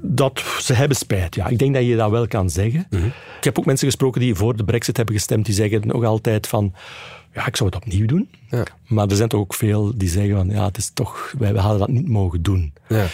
Dat 0.00 0.42
ze 0.58 0.72
hebben 0.72 0.96
spijt. 0.96 1.34
Ja, 1.34 1.46
ik 1.46 1.58
denk 1.58 1.74
dat 1.74 1.86
je 1.86 1.96
dat 1.96 2.10
wel 2.10 2.26
kan 2.26 2.50
zeggen. 2.50 2.86
Mhm. 2.90 3.06
Ik 3.38 3.44
heb 3.44 3.58
ook 3.58 3.66
mensen 3.66 3.86
gesproken 3.86 4.20
die 4.20 4.34
voor 4.34 4.56
de 4.56 4.64
brexit 4.64 4.96
hebben 4.96 5.14
gestemd, 5.14 5.46
die 5.46 5.54
zeggen 5.54 5.86
nog 5.86 6.04
altijd 6.04 6.46
van 6.46 6.74
ja, 7.34 7.46
ik 7.46 7.56
zou 7.56 7.70
het 7.70 7.78
opnieuw 7.84 8.06
doen. 8.06 8.28
Ja. 8.50 8.62
Maar 8.86 9.08
er 9.08 9.16
zijn 9.16 9.28
toch 9.28 9.40
ook 9.40 9.54
veel 9.54 9.92
die 9.96 10.08
zeggen 10.08 10.36
van, 10.36 10.50
ja, 10.50 10.64
het 10.64 10.76
is 10.76 10.90
toch, 10.94 11.34
wij, 11.38 11.52
hadden 11.52 11.78
dat 11.78 11.88
niet 11.88 12.08
mogen 12.08 12.42
doen. 12.42 12.72
Ja. 12.88 13.06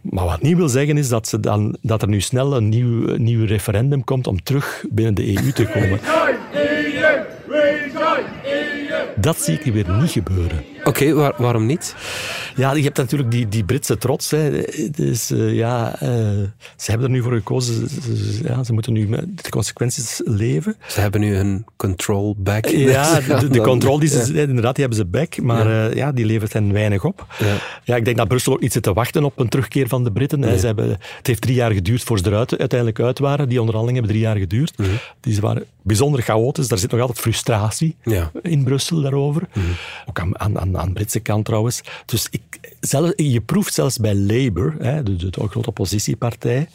Maar 0.00 0.24
wat 0.24 0.42
niet 0.42 0.56
wil 0.56 0.68
zeggen 0.68 0.96
is 0.96 1.08
dat, 1.08 1.28
ze 1.28 1.40
dan, 1.40 1.76
dat 1.82 2.02
er 2.02 2.08
nu 2.08 2.20
snel 2.20 2.56
een 2.56 2.68
nieuw, 2.68 3.16
nieuw 3.16 3.44
referendum 3.46 4.04
komt 4.04 4.26
om 4.26 4.42
terug 4.42 4.84
binnen 4.90 5.14
de 5.14 5.36
EU 5.36 5.52
te 5.52 5.66
komen. 5.66 6.00
Dat 9.16 9.40
zie 9.40 9.58
ik 9.60 9.72
weer 9.72 9.96
niet 10.00 10.10
gebeuren. 10.10 10.64
Oké, 10.84 11.12
waar, 11.12 11.32
waarom 11.36 11.66
niet? 11.66 11.94
Ja, 12.56 12.72
je 12.74 12.82
hebt 12.82 12.96
natuurlijk 12.96 13.30
die, 13.30 13.48
die 13.48 13.64
Britse 13.64 13.98
trots. 13.98 14.30
Hè. 14.30 14.64
Dus 14.90 15.30
uh, 15.30 15.54
ja, 15.54 16.02
uh, 16.02 16.08
ze 16.76 16.90
hebben 16.90 17.06
er 17.06 17.12
nu 17.12 17.22
voor 17.22 17.32
gekozen. 17.32 17.88
Ze, 17.88 18.40
ja, 18.42 18.64
ze 18.64 18.72
moeten 18.72 18.92
nu 18.92 19.08
met 19.08 19.42
de 19.44 19.50
consequenties 19.50 20.20
leven. 20.24 20.76
Ze 20.86 21.00
hebben 21.00 21.20
nu 21.20 21.34
hun 21.34 21.64
control 21.76 22.36
back. 22.38 22.66
Ja, 22.66 23.20
de, 23.40 23.48
de 23.48 23.60
control 23.60 23.98
die 23.98 24.08
ze, 24.08 24.34
ja. 24.34 24.40
inderdaad, 24.40 24.74
die 24.74 24.84
hebben 24.84 25.04
ze 25.04 25.10
back. 25.10 25.42
Maar 25.42 25.68
ja, 25.68 25.88
uh, 25.88 25.94
ja 25.94 26.12
die 26.12 26.24
levert 26.24 26.52
hen 26.52 26.72
weinig 26.72 27.04
op. 27.04 27.26
Ja. 27.38 27.54
ja. 27.84 27.96
ik 27.96 28.04
denk 28.04 28.16
dat 28.16 28.28
Brussel 28.28 28.52
ook 28.52 28.60
niet 28.60 28.72
zit 28.72 28.82
te 28.82 28.92
wachten 28.92 29.24
op 29.24 29.38
een 29.38 29.48
terugkeer 29.48 29.88
van 29.88 30.04
de 30.04 30.12
Britten. 30.12 30.40
Nee. 30.40 30.58
Ze 30.58 30.66
hebben, 30.66 30.88
het 31.16 31.26
heeft 31.26 31.40
drie 31.40 31.54
jaar 31.54 31.72
geduurd 31.72 32.02
voor 32.02 32.18
ze 32.18 32.26
eruit 32.26 32.58
uiteindelijk 32.58 33.00
uit 33.00 33.18
waren. 33.18 33.48
Die 33.48 33.60
onderhandelingen 33.60 34.02
hebben 34.02 34.20
drie 34.20 34.32
jaar 34.32 34.40
geduurd. 34.40 34.78
Mm 34.78 34.84
-hmm. 34.84 34.98
Die 35.20 35.40
waren 35.40 35.64
bijzonder 35.82 36.22
chaotisch. 36.22 36.68
Daar 36.68 36.78
zit 36.78 36.90
nog 36.90 37.00
altijd 37.00 37.18
frustratie 37.18 37.96
in 38.42 38.64
Brussel 38.64 39.00
daarover. 39.00 39.42
Mm 39.52 39.62
-hmm. 39.62 39.74
Ook 40.06 40.20
aan, 40.20 40.40
aan, 40.40 40.58
aan, 40.58 40.69
aan 40.78 40.86
de 40.86 40.92
Britse 40.92 41.20
kant 41.20 41.44
trouwens. 41.44 41.80
Dus 42.06 42.28
ik, 42.30 42.42
zelf, 42.80 43.12
je 43.16 43.40
proeft 43.40 43.74
zelfs 43.74 43.98
bij 43.98 44.14
Labour, 44.14 44.74
hè, 44.78 45.02
de, 45.02 45.16
de, 45.16 45.30
de, 45.30 45.48
grote 45.48 45.68
oppositiepartij, 45.68 46.68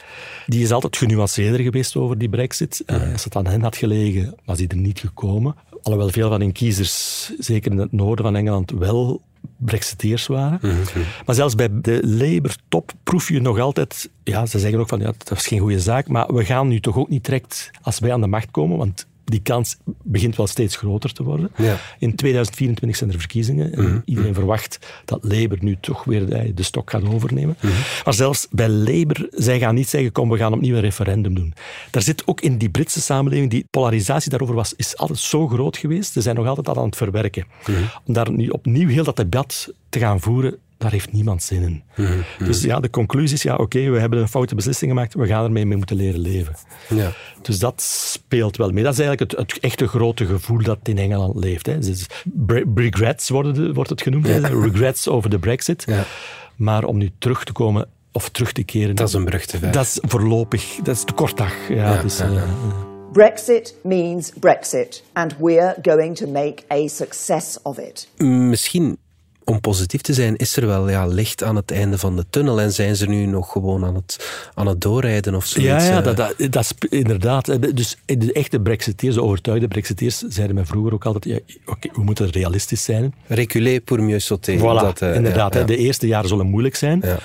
die 0.45 0.61
is 0.61 0.71
altijd 0.71 0.97
genuanceerder 0.97 1.59
geweest 1.59 1.95
over 1.95 2.17
die 2.17 2.29
brexit. 2.29 2.83
Uh, 2.85 3.11
als 3.11 3.23
het 3.23 3.35
aan 3.35 3.47
hen 3.47 3.61
had 3.61 3.77
gelegen, 3.77 4.35
was 4.45 4.57
die 4.57 4.67
er 4.67 4.77
niet 4.77 4.99
gekomen. 4.99 5.55
Alhoewel 5.81 6.09
veel 6.09 6.29
van 6.29 6.39
hun 6.39 6.51
kiezers, 6.51 7.31
zeker 7.39 7.71
in 7.71 7.77
het 7.77 7.91
noorden 7.91 8.25
van 8.25 8.35
Engeland, 8.35 8.71
wel 8.71 9.21
brexiteers 9.57 10.27
waren. 10.27 10.59
Mm 10.61 10.69
-hmm. 10.69 11.03
Maar 11.25 11.35
zelfs 11.35 11.55
bij 11.55 11.69
de 11.81 11.99
Labour-top 12.03 12.91
proef 13.03 13.29
je 13.29 13.41
nog 13.41 13.59
altijd... 13.59 14.09
Ja, 14.23 14.45
ze 14.45 14.59
zeggen 14.59 14.79
ook 14.79 14.87
van, 14.87 14.99
ja, 14.99 15.13
dat 15.17 15.37
is 15.37 15.47
geen 15.47 15.59
goede 15.59 15.79
zaak, 15.79 16.07
maar 16.07 16.33
we 16.33 16.45
gaan 16.45 16.67
nu 16.67 16.79
toch 16.79 16.97
ook 16.97 17.09
niet 17.09 17.25
direct 17.25 17.71
als 17.81 17.99
wij 17.99 18.13
aan 18.13 18.21
de 18.21 18.27
macht 18.27 18.51
komen, 18.51 18.77
want 18.77 19.07
die 19.25 19.39
kans 19.39 19.77
begint 20.03 20.35
wel 20.35 20.47
steeds 20.47 20.75
groter 20.75 21.13
te 21.13 21.23
worden. 21.23 21.51
Ja. 21.57 21.77
In 21.99 22.15
2024 22.15 22.97
zijn 22.97 23.11
er 23.11 23.19
verkiezingen. 23.19 23.73
En 23.73 23.83
mhm. 23.83 23.99
Iedereen 24.05 24.33
verwacht 24.33 24.79
dat 25.05 25.19
Labour 25.21 25.57
nu 25.59 25.77
toch 25.81 26.03
weer 26.03 26.53
de 26.55 26.63
stok 26.63 26.89
gaat 26.89 27.07
overnemen. 27.07 27.57
Mhm. 27.61 27.73
Maar 28.03 28.13
zelfs 28.13 28.47
bij 28.51 28.69
Labour, 28.69 29.27
zij 29.31 29.59
gaan 29.59 29.75
niet 29.75 29.89
zeggen, 29.89 30.11
kom, 30.11 30.29
we 30.29 30.37
gaan 30.37 30.53
opnieuw 30.53 30.75
een 30.75 30.81
referendum 30.81 31.35
doen. 31.35 31.53
Daar 31.91 32.01
zit 32.01 32.27
ook 32.27 32.41
in 32.41 32.57
die 32.57 32.69
Britse 32.69 33.01
samenleving, 33.01 33.49
die 33.49 33.67
polarisatie 33.71 34.29
daarover 34.29 34.55
was, 34.55 34.73
is 34.73 34.97
altijd 34.97 35.19
zo 35.19 35.47
groot 35.47 35.77
geweest. 35.77 36.13
Ze 36.13 36.21
zijn 36.21 36.35
nog 36.35 36.47
altijd 36.47 36.77
aan 36.77 36.85
het 36.85 36.95
verwerken. 36.95 37.45
Mhm. 37.67 37.77
Om 38.05 38.13
daar 38.13 38.31
nu 38.31 38.49
opnieuw 38.49 38.87
heel 38.87 39.03
dat 39.03 39.15
debat 39.15 39.73
te 39.89 39.99
gaan 39.99 40.19
voeren, 40.19 40.57
daar 40.77 40.91
heeft 40.91 41.11
niemand 41.11 41.43
zin 41.43 41.61
in. 41.61 41.83
Mhm, 41.95 42.11
mhm. 42.11 42.45
Dus 42.45 42.61
ja, 42.61 42.79
de 42.79 42.89
conclusie 42.89 43.35
is, 43.35 43.43
ja, 43.43 43.55
oké, 43.55 43.89
we 43.89 43.99
hebben 43.99 44.19
een 44.19 44.27
foute 44.27 44.55
beslissing 44.55 44.91
gemaakt, 44.91 45.13
we 45.13 45.27
gaan 45.27 45.43
ermee 45.43 45.65
mee 45.65 45.77
moeten 45.77 45.95
leren 45.95 46.19
leven. 46.19 46.55
Ja. 46.89 47.11
Dus 47.41 47.59
dat 47.59 47.81
speelt 47.81 48.57
wel 48.57 48.69
mee. 48.71 48.83
Dat 48.83 48.93
is 48.93 48.99
eigenlijk 48.99 49.31
het, 49.31 49.39
het 49.39 49.59
echte 49.59 49.87
grote 49.87 50.25
gevoel 50.25 50.61
dat 50.63 50.79
in 50.83 50.97
Engeland 50.97 51.35
leeft. 51.35 51.65
Hè. 51.65 51.79
Dus 51.79 52.05
regrets 52.75 53.29
worden 53.29 53.73
wordt 53.73 53.89
het 53.89 54.01
genoemd, 54.01 54.25
regrets 54.65 55.07
over 55.07 55.29
de 55.29 55.39
brexit. 55.39 55.83
Ja. 55.87 56.03
Maar 56.55 56.83
om 56.83 56.97
nu 56.97 57.09
terug 57.17 57.43
te 57.43 57.51
komen 57.51 57.87
of 58.11 58.29
terug 58.29 58.51
te 58.51 58.63
keren. 58.63 58.95
Dat 58.95 59.07
is 59.07 59.13
een 59.13 59.25
brug 59.25 59.45
te 59.45 59.57
ver. 59.57 59.71
Dat 59.71 59.85
is 59.85 59.99
voorlopig, 60.01 60.75
dat 60.83 60.95
is 60.95 61.03
te 61.03 61.13
kort 61.13 61.37
dag. 61.37 61.53
Ja, 61.69 61.75
Ja, 61.75 62.01
dus, 62.01 62.17
ja, 62.17 62.29
ja. 62.29 62.35
eh, 62.35 62.43
Brexit 63.11 63.75
means 63.83 64.31
Brexit, 64.39 65.03
and 65.13 65.35
we're 65.39 65.75
going 65.81 66.15
to 66.17 66.27
make 66.27 66.63
a 66.71 66.87
success 66.87 67.57
of 67.63 67.77
it. 67.77 68.09
Misschien, 68.27 68.97
om 69.45 69.59
positief 69.59 70.01
te 70.01 70.13
zijn, 70.13 70.35
is 70.35 70.57
er 70.57 70.67
wel 70.67 70.89
ja, 70.89 71.05
licht 71.07 71.43
aan 71.43 71.55
het 71.55 71.71
einde 71.71 71.97
van 71.97 72.15
de 72.15 72.25
tunnel 72.29 72.61
en 72.61 72.71
zijn 72.73 72.95
ze 72.95 73.05
nu 73.07 73.25
nog 73.25 73.51
gewoon 73.51 73.85
aan 73.85 73.95
het, 73.95 74.35
aan 74.53 74.67
het 74.67 74.81
doorrijden 74.81 75.35
of 75.35 75.45
zoiets. 75.45 75.85
Ja, 75.85 75.91
ja 75.91 75.97
eh. 75.97 76.03
dat, 76.03 76.17
dat, 76.17 76.51
dat 76.51 76.63
is 76.63 76.89
inderdaad. 76.89 77.47
Eh, 77.49 77.57
Dus 77.73 77.97
de 78.05 78.33
echte 78.33 78.59
Brexiteers, 78.59 79.15
de 79.15 79.23
overtuigde 79.23 79.67
Brexiteers, 79.67 80.17
zeiden 80.17 80.55
mij 80.55 80.65
vroeger 80.65 80.93
ook 80.93 81.05
altijd: 81.05 81.25
ja, 81.25 81.55
oké, 81.65 81.89
we 81.93 82.03
moeten 82.03 82.29
realistisch 82.29 82.83
zijn. 82.83 83.13
Reculer 83.27 83.79
pour 83.79 84.01
mieux 84.03 84.25
sauter. 84.25 84.57
Voilà, 84.57 84.61
Dat, 84.61 85.01
eh, 85.01 85.15
inderdaad. 85.15 85.53
ja, 85.53 85.59
hè, 85.59 85.65
ja. 85.65 85.65
De 85.65 85.77
eerste 85.77 86.07
jaren 86.07 86.29
zullen 86.29 86.47
moeilijk 86.47 86.75
zijn. 86.75 87.01
Ja. 87.03 87.17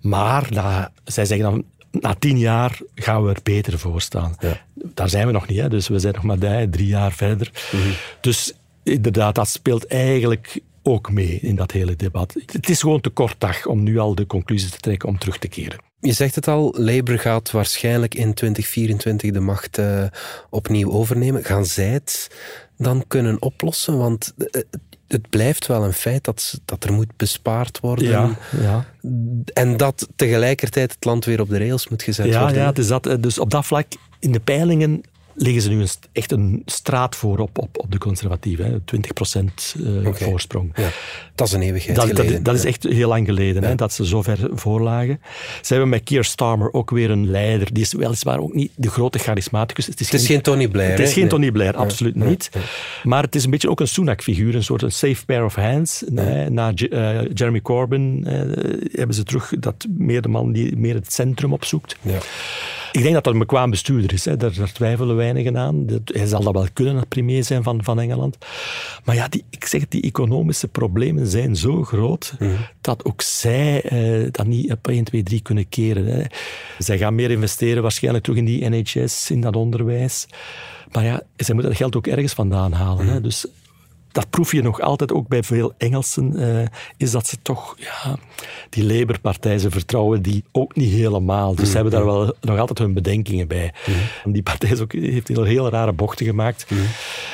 Maar 0.00 0.46
na, 0.50 0.92
zij 1.04 1.24
zeggen 1.24 1.50
dan, 1.50 1.64
na 2.00 2.14
tien 2.18 2.38
jaar 2.38 2.78
gaan 2.94 3.24
we 3.24 3.30
er 3.32 3.40
beter 3.42 3.78
voor 3.78 4.00
staan. 4.00 4.36
Daar 4.74 5.08
zijn 5.08 5.26
we 5.26 5.32
nog 5.32 5.48
niet, 5.48 5.58
hè, 5.60 5.68
dus 5.68 5.88
we 5.88 5.98
zijn 5.98 6.14
nog 6.14 6.22
maar 6.22 6.38
drie, 6.38 6.68
drie 6.68 6.86
jaar 6.86 7.12
verder. 7.12 7.50
Mhm. 7.72 7.82
Dus 8.20 8.52
inderdaad, 8.82 9.34
dat 9.34 9.48
speelt 9.48 9.86
eigenlijk 9.86 10.60
ook 10.82 11.10
mee 11.12 11.38
in 11.40 11.56
dat 11.56 11.70
hele 11.70 11.96
debat. 11.96 12.34
Het 12.52 12.68
is 12.68 12.80
gewoon 12.80 13.00
te 13.00 13.10
kort 13.10 13.34
dag 13.38 13.66
om 13.66 13.82
nu 13.82 13.98
al 13.98 14.14
de 14.14 14.26
conclusies 14.26 14.70
te 14.70 14.78
trekken 14.78 15.08
om 15.08 15.18
terug 15.18 15.38
te 15.38 15.48
keren. 15.48 15.78
Je 16.00 16.12
zegt 16.12 16.34
het 16.34 16.48
al, 16.48 16.74
Labour 16.78 17.18
gaat 17.20 17.50
waarschijnlijk 17.50 18.14
in 18.14 18.34
2024 18.34 19.30
de 19.30 19.40
macht 19.40 19.78
eh, 19.78 20.04
opnieuw 20.50 20.90
overnemen. 20.92 21.44
Gaan 21.44 21.64
zij 21.66 21.86
het 21.88 22.30
dan 22.78 23.04
kunnen 23.08 23.42
oplossen? 23.42 23.98
Want 23.98 24.34
eh, 24.36 24.62
het 25.08 25.28
blijft 25.30 25.66
wel 25.66 25.84
een 25.84 25.92
feit 25.92 26.24
dat, 26.24 26.60
dat 26.64 26.84
er 26.84 26.92
moet 26.92 27.16
bespaard 27.16 27.80
worden. 27.80 28.08
Ja, 28.08 28.36
ja. 28.60 28.84
En 29.52 29.76
dat 29.76 30.08
tegelijkertijd 30.16 30.92
het 30.92 31.04
land 31.04 31.24
weer 31.24 31.40
op 31.40 31.48
de 31.48 31.58
rails 31.58 31.88
moet 31.88 32.02
gezet 32.02 32.26
Ja, 32.26 32.40
worden. 32.40 32.58
ja 32.62 32.72
dat. 32.72 33.06
Eh, 33.06 33.14
Dus 33.20 33.38
op 33.38 33.50
dat 33.50 33.66
vlak, 33.66 33.86
in 34.18 34.32
de 34.32 34.40
peilingen 34.40 35.00
liggen 35.42 35.62
ze 35.62 35.68
nu 35.68 35.80
een, 35.80 35.88
echt 36.12 36.32
een 36.32 36.62
straat 36.66 37.16
voor 37.16 37.38
op, 37.38 37.58
op, 37.58 37.78
op 37.78 37.90
de 37.92 37.98
conservatieven. 37.98 38.64
hè. 38.64 38.80
20 38.84 39.12
procent 39.12 39.74
eh, 39.84 40.06
Oké. 40.06 40.24
voorsprong. 40.24 40.70
Ja, 40.74 40.88
dat 41.34 41.46
is 41.46 41.52
een 41.52 41.62
eeuwigheid 41.62 41.96
Dat, 41.96 42.06
dat, 42.08 42.16
geleden. 42.16 42.42
dat 42.42 42.54
is 42.54 42.62
Ja. 42.62 42.68
echt 42.68 42.82
heel 42.82 43.08
lang 43.08 43.26
geleden, 43.26 43.64
hè, 43.64 43.74
dat 43.74 43.92
ze 43.92 44.06
zo 44.06 44.22
ver 44.22 44.38
voorlagen. 44.52 45.20
Ze 45.60 45.72
hebben 45.72 45.88
met 45.88 46.02
Keir 46.02 46.24
Starmer 46.24 46.72
ook 46.72 46.90
weer 46.90 47.10
een 47.10 47.30
leider. 47.30 47.72
Die 47.72 47.82
is 47.82 47.92
weliswaar 47.92 48.38
ook 48.38 48.54
niet 48.54 48.70
de 48.76 48.90
grote 48.90 49.18
charismaticus. 49.18 49.86
Het 49.86 50.00
is, 50.00 50.10
Het 50.10 50.20
is 50.20 50.26
geen 50.26 50.42
Tony 50.42 50.68
Blair. 50.68 50.90
Het 50.90 50.98
is 51.00 51.12
geen 51.12 51.20
Nee. 51.22 51.30
Tony 51.30 51.50
Blair, 51.52 51.76
absoluut 51.76 52.14
niet. 52.14 52.50
Maar 53.02 53.22
het 53.22 53.34
is 53.34 53.44
een 53.44 53.50
beetje 53.50 53.70
ook 53.70 53.80
een 53.80 53.88
Sunak-figuur, 53.88 54.54
een 54.54 54.64
soort 54.64 54.82
een 54.82 54.92
safe 54.92 55.24
pair 55.24 55.44
of 55.44 55.54
hands. 55.54 56.02
Nee, 56.08 56.50
na 56.50 56.72
eh, 56.74 57.20
Jeremy 57.34 57.60
Corbyn 57.60 58.24
eh, 58.26 58.34
hebben 58.92 59.16
ze 59.16 59.22
terug 59.22 59.52
dat 59.58 59.86
meer 59.96 60.22
de 60.22 60.28
man 60.28 60.52
die 60.52 60.76
meer 60.76 60.94
het 60.94 61.12
centrum 61.12 61.52
opzoekt. 61.52 61.96
Ja. 62.02 62.18
Ik 62.92 63.02
denk 63.02 63.14
dat 63.14 63.24
dat 63.24 63.32
een 63.32 63.38
bekwaam 63.38 63.70
bestuurder 63.70 64.12
is. 64.12 64.24
Hè. 64.24 64.36
Daar, 64.36 64.54
daar 64.54 64.72
twijfelen 64.72 65.16
weinigen 65.16 65.58
aan. 65.58 65.86
Dat, 65.86 66.00
hij 66.04 66.26
zal 66.26 66.42
dat 66.42 66.52
wel 66.52 66.66
kunnen, 66.72 66.94
als 66.94 67.04
premier 67.08 67.44
zijn 67.44 67.62
van, 67.62 67.84
van 67.84 68.00
Engeland. 68.00 68.38
Maar 69.04 69.14
ja, 69.14 69.28
die, 69.28 69.44
ik 69.50 69.64
zeg 69.64 69.80
het, 69.80 69.90
die 69.90 70.02
economische 70.02 70.68
problemen 70.68 71.26
zijn 71.26 71.56
zo 71.56 71.82
groot 71.82 72.34
dat 72.80 73.04
ook 73.04 73.22
zij 73.22 73.82
eh, 73.82 74.28
dat 74.30 74.46
niet 74.46 74.72
op 74.72 74.88
1, 74.88 75.04
2, 75.04 75.22
3 75.22 75.42
kunnen 75.42 75.68
keren. 75.68 76.06
Hè. 76.06 76.22
Zij 76.78 76.98
gaan 76.98 77.14
meer 77.14 77.30
investeren 77.30 77.82
waarschijnlijk 77.82 78.24
terug 78.24 78.38
in 78.38 78.44
die 78.44 78.68
NHS, 78.68 79.30
in 79.30 79.40
dat 79.40 79.56
onderwijs. 79.56 80.26
Maar 80.92 81.04
ja, 81.04 81.22
zij 81.36 81.54
moeten 81.54 81.72
dat 81.72 81.80
geld 81.80 81.96
ook 81.96 82.06
ergens 82.06 82.32
vandaan 82.32 82.72
halen. 82.72 83.06
Hè. 83.06 83.20
Dus 83.20 83.46
dat 84.12 84.30
proef 84.30 84.52
je 84.52 84.62
nog 84.62 84.80
altijd 84.80 85.12
ook 85.12 85.28
bij 85.28 85.42
veel 85.42 85.72
Engelsen, 85.78 86.36
eh, 86.36 86.66
is 86.96 87.10
dat 87.10 87.26
ze 87.26 87.36
toch, 87.42 87.74
ja, 87.78 88.16
die 88.70 88.84
Labour-partij, 88.84 89.58
ze 89.58 89.70
vertrouwen 89.70 90.22
die 90.22 90.44
ook 90.52 90.76
niet 90.76 90.92
helemaal. 90.92 91.54
Dus 91.54 91.68
ze 91.68 91.74
hebben 91.74 91.92
daar 91.92 92.04
wel 92.04 92.34
nog 92.40 92.58
altijd 92.58 92.78
hun 92.78 92.94
bedenkingen 92.94 93.48
bij. 93.48 93.72
En 94.24 94.32
Die 94.32 94.42
partij 94.42 94.70
is 94.70 94.80
ook, 94.80 94.92
heeft 94.92 95.28
heel, 95.28 95.44
heel 95.44 95.68
rare 95.68 95.92
bochten 95.92 96.26
gemaakt. 96.26 96.66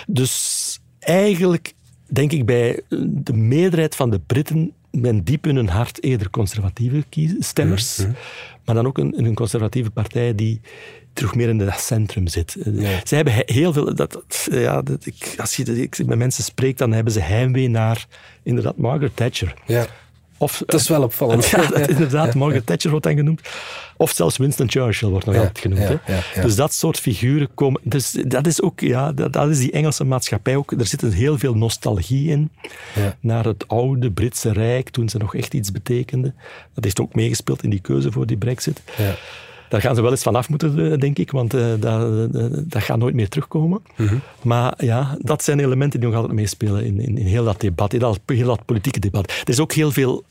Dus 0.06 0.78
eigenlijk 0.98 1.72
denk 2.06 2.32
ik 2.32 2.46
bij 2.46 2.80
de 3.06 3.32
meerderheid 3.32 3.96
van 3.96 4.10
de 4.10 4.20
Britten 4.26 4.72
men 4.90 5.24
diep 5.24 5.46
in 5.46 5.56
hun 5.56 5.68
hart 5.68 6.02
eerder 6.02 6.30
conservatieve 6.30 7.04
kies- 7.08 7.34
stemmers, 7.38 8.04
maar 8.64 8.74
dan 8.74 8.86
ook 8.86 8.98
een, 8.98 9.24
een 9.24 9.34
conservatieve 9.34 9.90
partij 9.90 10.34
die 10.34 10.60
terug 11.18 11.34
meer 11.34 11.48
in 11.48 11.58
het 11.60 11.80
centrum 11.80 12.26
zit. 12.26 12.56
Ze 13.04 13.14
hebben 13.14 13.34
he- 13.34 13.42
heel 13.46 13.72
veel... 13.72 13.94
Dat, 13.94 14.12
dat- 14.12 14.48
ja, 14.50 14.82
dat, 14.82 15.06
ik, 15.06 15.34
als 15.36 15.56
je 15.56 15.82
ik 15.82 16.06
met 16.06 16.18
mensen 16.18 16.44
spreekt, 16.44 16.78
dan 16.78 16.92
hebben 16.92 17.12
ze 17.12 17.20
heimwee 17.20 17.68
naar 17.68 18.06
inderdaad 18.42 18.76
Margaret 18.76 19.16
Thatcher. 19.16 19.54
Ja. 19.66 19.86
Of, 20.40 20.62
Dat 20.66 20.80
is 20.80 20.88
wel 20.88 21.02
opvallend. 21.02 21.46
Ja, 21.50 21.66
dat, 21.66 21.88
inderdaad, 21.88 22.34
Margaret 22.34 22.66
Thatcher 22.66 22.90
wordt 22.90 23.04
dan 23.06 23.16
genoemd. 23.16 23.40
Of 23.96 24.10
zelfs 24.10 24.36
Winston 24.36 24.70
Churchill 24.70 25.08
wordt 25.08 25.26
nog 25.26 25.34
altijd 25.36 25.58
genoemd. 25.58 25.80
ja, 25.80 26.00
hè. 26.04 26.42
Dus 26.42 26.54
dat 26.56 26.74
soort 26.74 26.98
figuren 27.00 27.48
komen... 27.54 27.80
Dus 27.84 28.10
dat 28.26 28.46
is 28.46 28.62
ook, 28.62 28.80
ja, 28.80 29.12
dat, 29.12 29.32
dat 29.32 29.48
is 29.48 29.58
die 29.58 29.72
Engelse 29.72 30.04
maatschappij 30.04 30.56
ook. 30.56 30.72
Er 30.72 30.86
zit 30.86 31.02
heel 31.02 31.38
veel 31.38 31.54
nostalgie 31.54 32.30
in 32.30 32.50
naar 33.20 33.44
het 33.44 33.68
oude 33.68 34.10
Britse 34.10 34.52
Rijk, 34.52 34.90
toen 34.90 35.08
ze 35.08 35.18
nog 35.18 35.34
echt 35.34 35.54
iets 35.54 35.72
betekenden. 35.72 36.34
Dat 36.74 36.84
heeft 36.84 37.00
ook 37.00 37.14
meegespeeld 37.14 37.62
in 37.62 37.70
die 37.70 37.80
keuze 37.80 38.12
voor 38.12 38.26
die 38.26 38.36
brexit. 38.36 38.80
Ja. 38.96 39.14
Daar 39.68 39.80
gaan 39.80 39.94
ze 39.94 40.02
wel 40.02 40.10
eens 40.10 40.22
van 40.22 40.36
af 40.36 40.48
moeten, 40.48 40.92
eh, 40.92 40.98
denk 40.98 41.18
ik, 41.18 41.30
want 41.30 41.54
eh, 41.54 41.66
dat, 41.80 42.34
eh, 42.34 42.44
dat 42.50 42.82
gaat 42.82 42.98
nooit 42.98 43.14
meer 43.14 43.28
terugkomen. 43.28 43.80
Mhm. 43.96 44.16
Maar 44.42 44.84
ja, 44.84 45.16
dat 45.20 45.42
zijn 45.44 45.60
elementen 45.60 46.00
die 46.00 46.08
nog 46.08 46.18
altijd 46.18 46.34
meespelen 46.34 46.84
in, 46.84 47.00
in, 47.00 47.18
in 47.18 47.26
heel 47.26 47.44
dat 47.44 47.60
debat, 47.60 47.92
in 47.92 47.98
dat, 47.98 48.20
heel 48.26 48.46
dat 48.46 48.64
politieke 48.64 49.00
debat. 49.00 49.30
Er 49.30 49.48
is 49.48 49.60
ook 49.60 49.72
heel 49.72 49.90
veel 49.90 50.24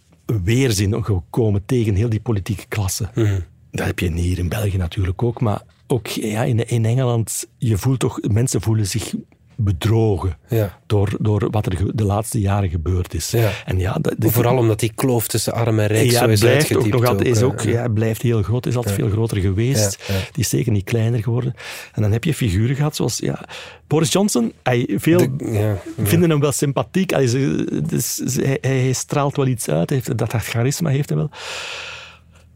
weerzin 0.44 1.04
gekomen 1.04 1.66
tegen 1.66 1.96
heel 1.96 2.10
die 2.10 2.20
politieke 2.20 2.66
klasse. 2.68 3.10
Mhm. 3.16 3.40
Dat 3.72 3.86
heb 3.86 4.00
je 4.00 4.12
hier 4.12 4.40
in 4.40 4.50
België 4.50 4.78
natuurlijk 4.78 5.24
ook, 5.24 5.42
maar 5.42 5.62
ook 5.88 6.08
ja, 6.08 6.44
in, 6.44 6.68
in 6.68 6.86
Engeland, 6.86 7.48
je 7.58 7.78
voelt 7.78 8.00
toch, 8.00 8.20
mensen 8.22 8.62
voelen 8.62 8.88
zich 8.88 9.14
bedrogen 9.60 10.38
Ja. 10.48 10.80
door, 10.86 11.10
door 11.20 11.48
wat 11.52 11.66
er 11.66 11.96
de 11.96 12.04
laatste 12.04 12.40
jaren 12.40 12.70
gebeurd 12.70 13.14
is. 13.14 13.32
Ja. 13.32 13.50
En 13.66 13.80
ja, 13.80 13.94
dat, 13.94 14.14
dat- 14.18 14.32
Vooral 14.32 14.58
omdat 14.58 14.80
die 14.80 14.92
kloof 14.96 15.28
tussen 15.28 15.54
arm 15.54 15.80
en 15.80 15.88
rijk 15.88 16.12
ja, 16.12 16.20
zo 16.20 16.28
is 16.28 16.40
blijft 16.40 16.76
ook 16.76 16.88
nog 16.88 17.06
altijd, 17.06 17.28
is 17.28 17.40
eh, 17.42 17.46
ook, 17.48 17.62
ja, 17.62 17.88
blijft 17.88 18.22
heel 18.22 18.44
groot, 18.44 18.66
is 18.66 18.76
altijd 18.76 18.96
veel 18.96 19.10
groter 19.10 19.38
geweest. 19.38 20.04
Die 20.08 20.44
is 20.44 20.50
zeker 20.50 20.72
niet 20.72 20.84
kleiner 20.84 21.24
geworden. 21.24 21.54
En 21.94 22.02
dan 22.02 22.12
heb 22.12 22.24
je 22.24 22.34
figuren 22.34 22.76
gehad 22.76 22.96
zoals 22.96 23.18
ja, 23.18 23.44
Boris 23.88 24.12
Johnson. 24.12 24.54
Hij, 24.64 24.90
veel 24.98 25.18
De- 25.38 25.76
vinden 26.04 26.30
hem 26.30 26.40
wel 26.40 26.52
sympathiek. 26.52 27.10
Hij, 27.10 27.28
ze- 27.28 27.82
dus, 27.90 28.22
hij, 28.36 28.58
hij 28.62 28.94
straalt 28.94 29.36
wel 29.36 29.48
iets 29.48 29.70
uit, 29.70 29.90
heeft, 29.90 30.18
dat, 30.18 30.32
dat 30.32 30.44
charisma 30.44 30.90
heeft 30.90 31.10
hij 31.10 31.18
wel. 31.18 31.30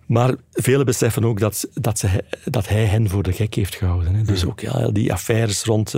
Maar 0.05 0.33
velen 0.51 0.85
beseffen 0.85 1.23
ook 1.25 1.39
dat, 1.39 1.67
dat, 1.73 1.99
ze, 1.99 2.07
dat 2.45 2.67
hij 2.67 2.85
hen 2.85 3.09
voor 3.09 3.23
de 3.23 3.31
gek 3.33 3.53
heeft 3.53 3.75
gehouden. 3.75 4.15
Hè. 4.15 4.23
Dus 4.23 4.45
ook 4.45 4.59
ja, 4.59 4.87
die 4.91 5.13
affaires 5.13 5.63
rond 5.63 5.93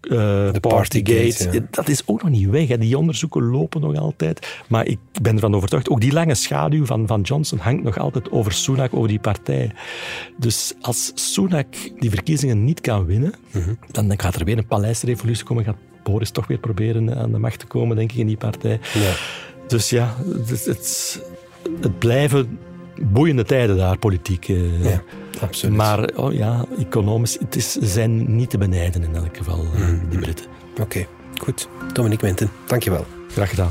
eh 0.00 0.46
eh, 0.48 0.54
Partygate, 0.60 0.68
Partygate, 0.68 1.58
ja. 1.58 1.66
dat 1.70 1.88
is 1.88 2.02
ook 2.06 2.22
nog 2.22 2.30
niet 2.30 2.48
weg. 2.50 2.68
Hè. 2.68 2.78
Die 2.78 2.98
onderzoeken 2.98 3.42
lopen 3.42 3.80
nog 3.80 3.96
altijd. 3.96 4.60
Maar 4.68 4.86
ik 4.86 4.98
ben 5.22 5.34
ervan 5.34 5.54
overtuigd, 5.54 5.88
ook 5.88 6.00
die 6.00 6.12
lange 6.12 6.34
schaduw 6.34 6.84
van, 6.84 7.06
van 7.06 7.20
Johnson 7.20 7.58
hangt 7.58 7.82
nog 7.82 7.98
altijd 7.98 8.30
over 8.30 8.52
Sunak, 8.52 8.94
over 8.94 9.08
die 9.08 9.20
partij. 9.20 9.70
Dus 10.36 10.74
als 10.80 11.12
Sunak 11.14 11.66
die 11.98 12.10
verkiezingen 12.10 12.64
niet 12.64 12.80
kan 12.80 13.04
winnen, 13.04 13.34
Mhm. 13.52 13.74
dan 13.90 14.20
gaat 14.20 14.34
er 14.34 14.44
weer 14.44 14.58
een 14.58 14.66
paleisrevolutie 14.66 15.44
komen. 15.44 15.64
Gaat 15.64 15.76
Boris 16.02 16.30
toch 16.30 16.46
weer 16.46 16.58
proberen 16.58 17.16
aan 17.16 17.32
de 17.32 17.38
macht 17.38 17.58
te 17.58 17.66
komen, 17.66 17.96
denk 17.96 18.12
ik, 18.12 18.18
in 18.18 18.26
die 18.26 18.36
partij. 18.36 18.80
Ja. 18.94 19.12
Dus 19.66 19.90
ja, 19.90 20.16
het, 20.46 20.64
het, 20.64 21.22
het 21.80 21.98
blijven 21.98 22.58
boeiende 23.00 23.44
tijden 23.44 23.76
daar, 23.76 23.98
politiek. 23.98 24.48
eh. 24.48 24.84
Ja, 24.84 25.02
absoluut. 25.40 25.76
Maar 25.76 26.10
oh 26.16 26.32
ja, 26.32 26.64
economisch, 26.78 27.36
het 27.40 27.56
is, 27.56 27.72
ze 27.72 27.86
zijn 27.86 28.36
niet 28.36 28.50
te 28.50 28.58
benijden 28.58 29.02
in 29.02 29.14
elk 29.14 29.36
geval, 29.36 29.58
eh, 29.74 29.80
Mhm. 29.80 30.08
die 30.08 30.18
Britten. 30.18 30.46
Oké, 30.80 31.06
goed. 31.42 31.68
Dominique 31.92 32.26
Winten, 32.26 32.50
dankjewel. 32.66 33.06
Graag 33.32 33.50
gedaan. 33.50 33.70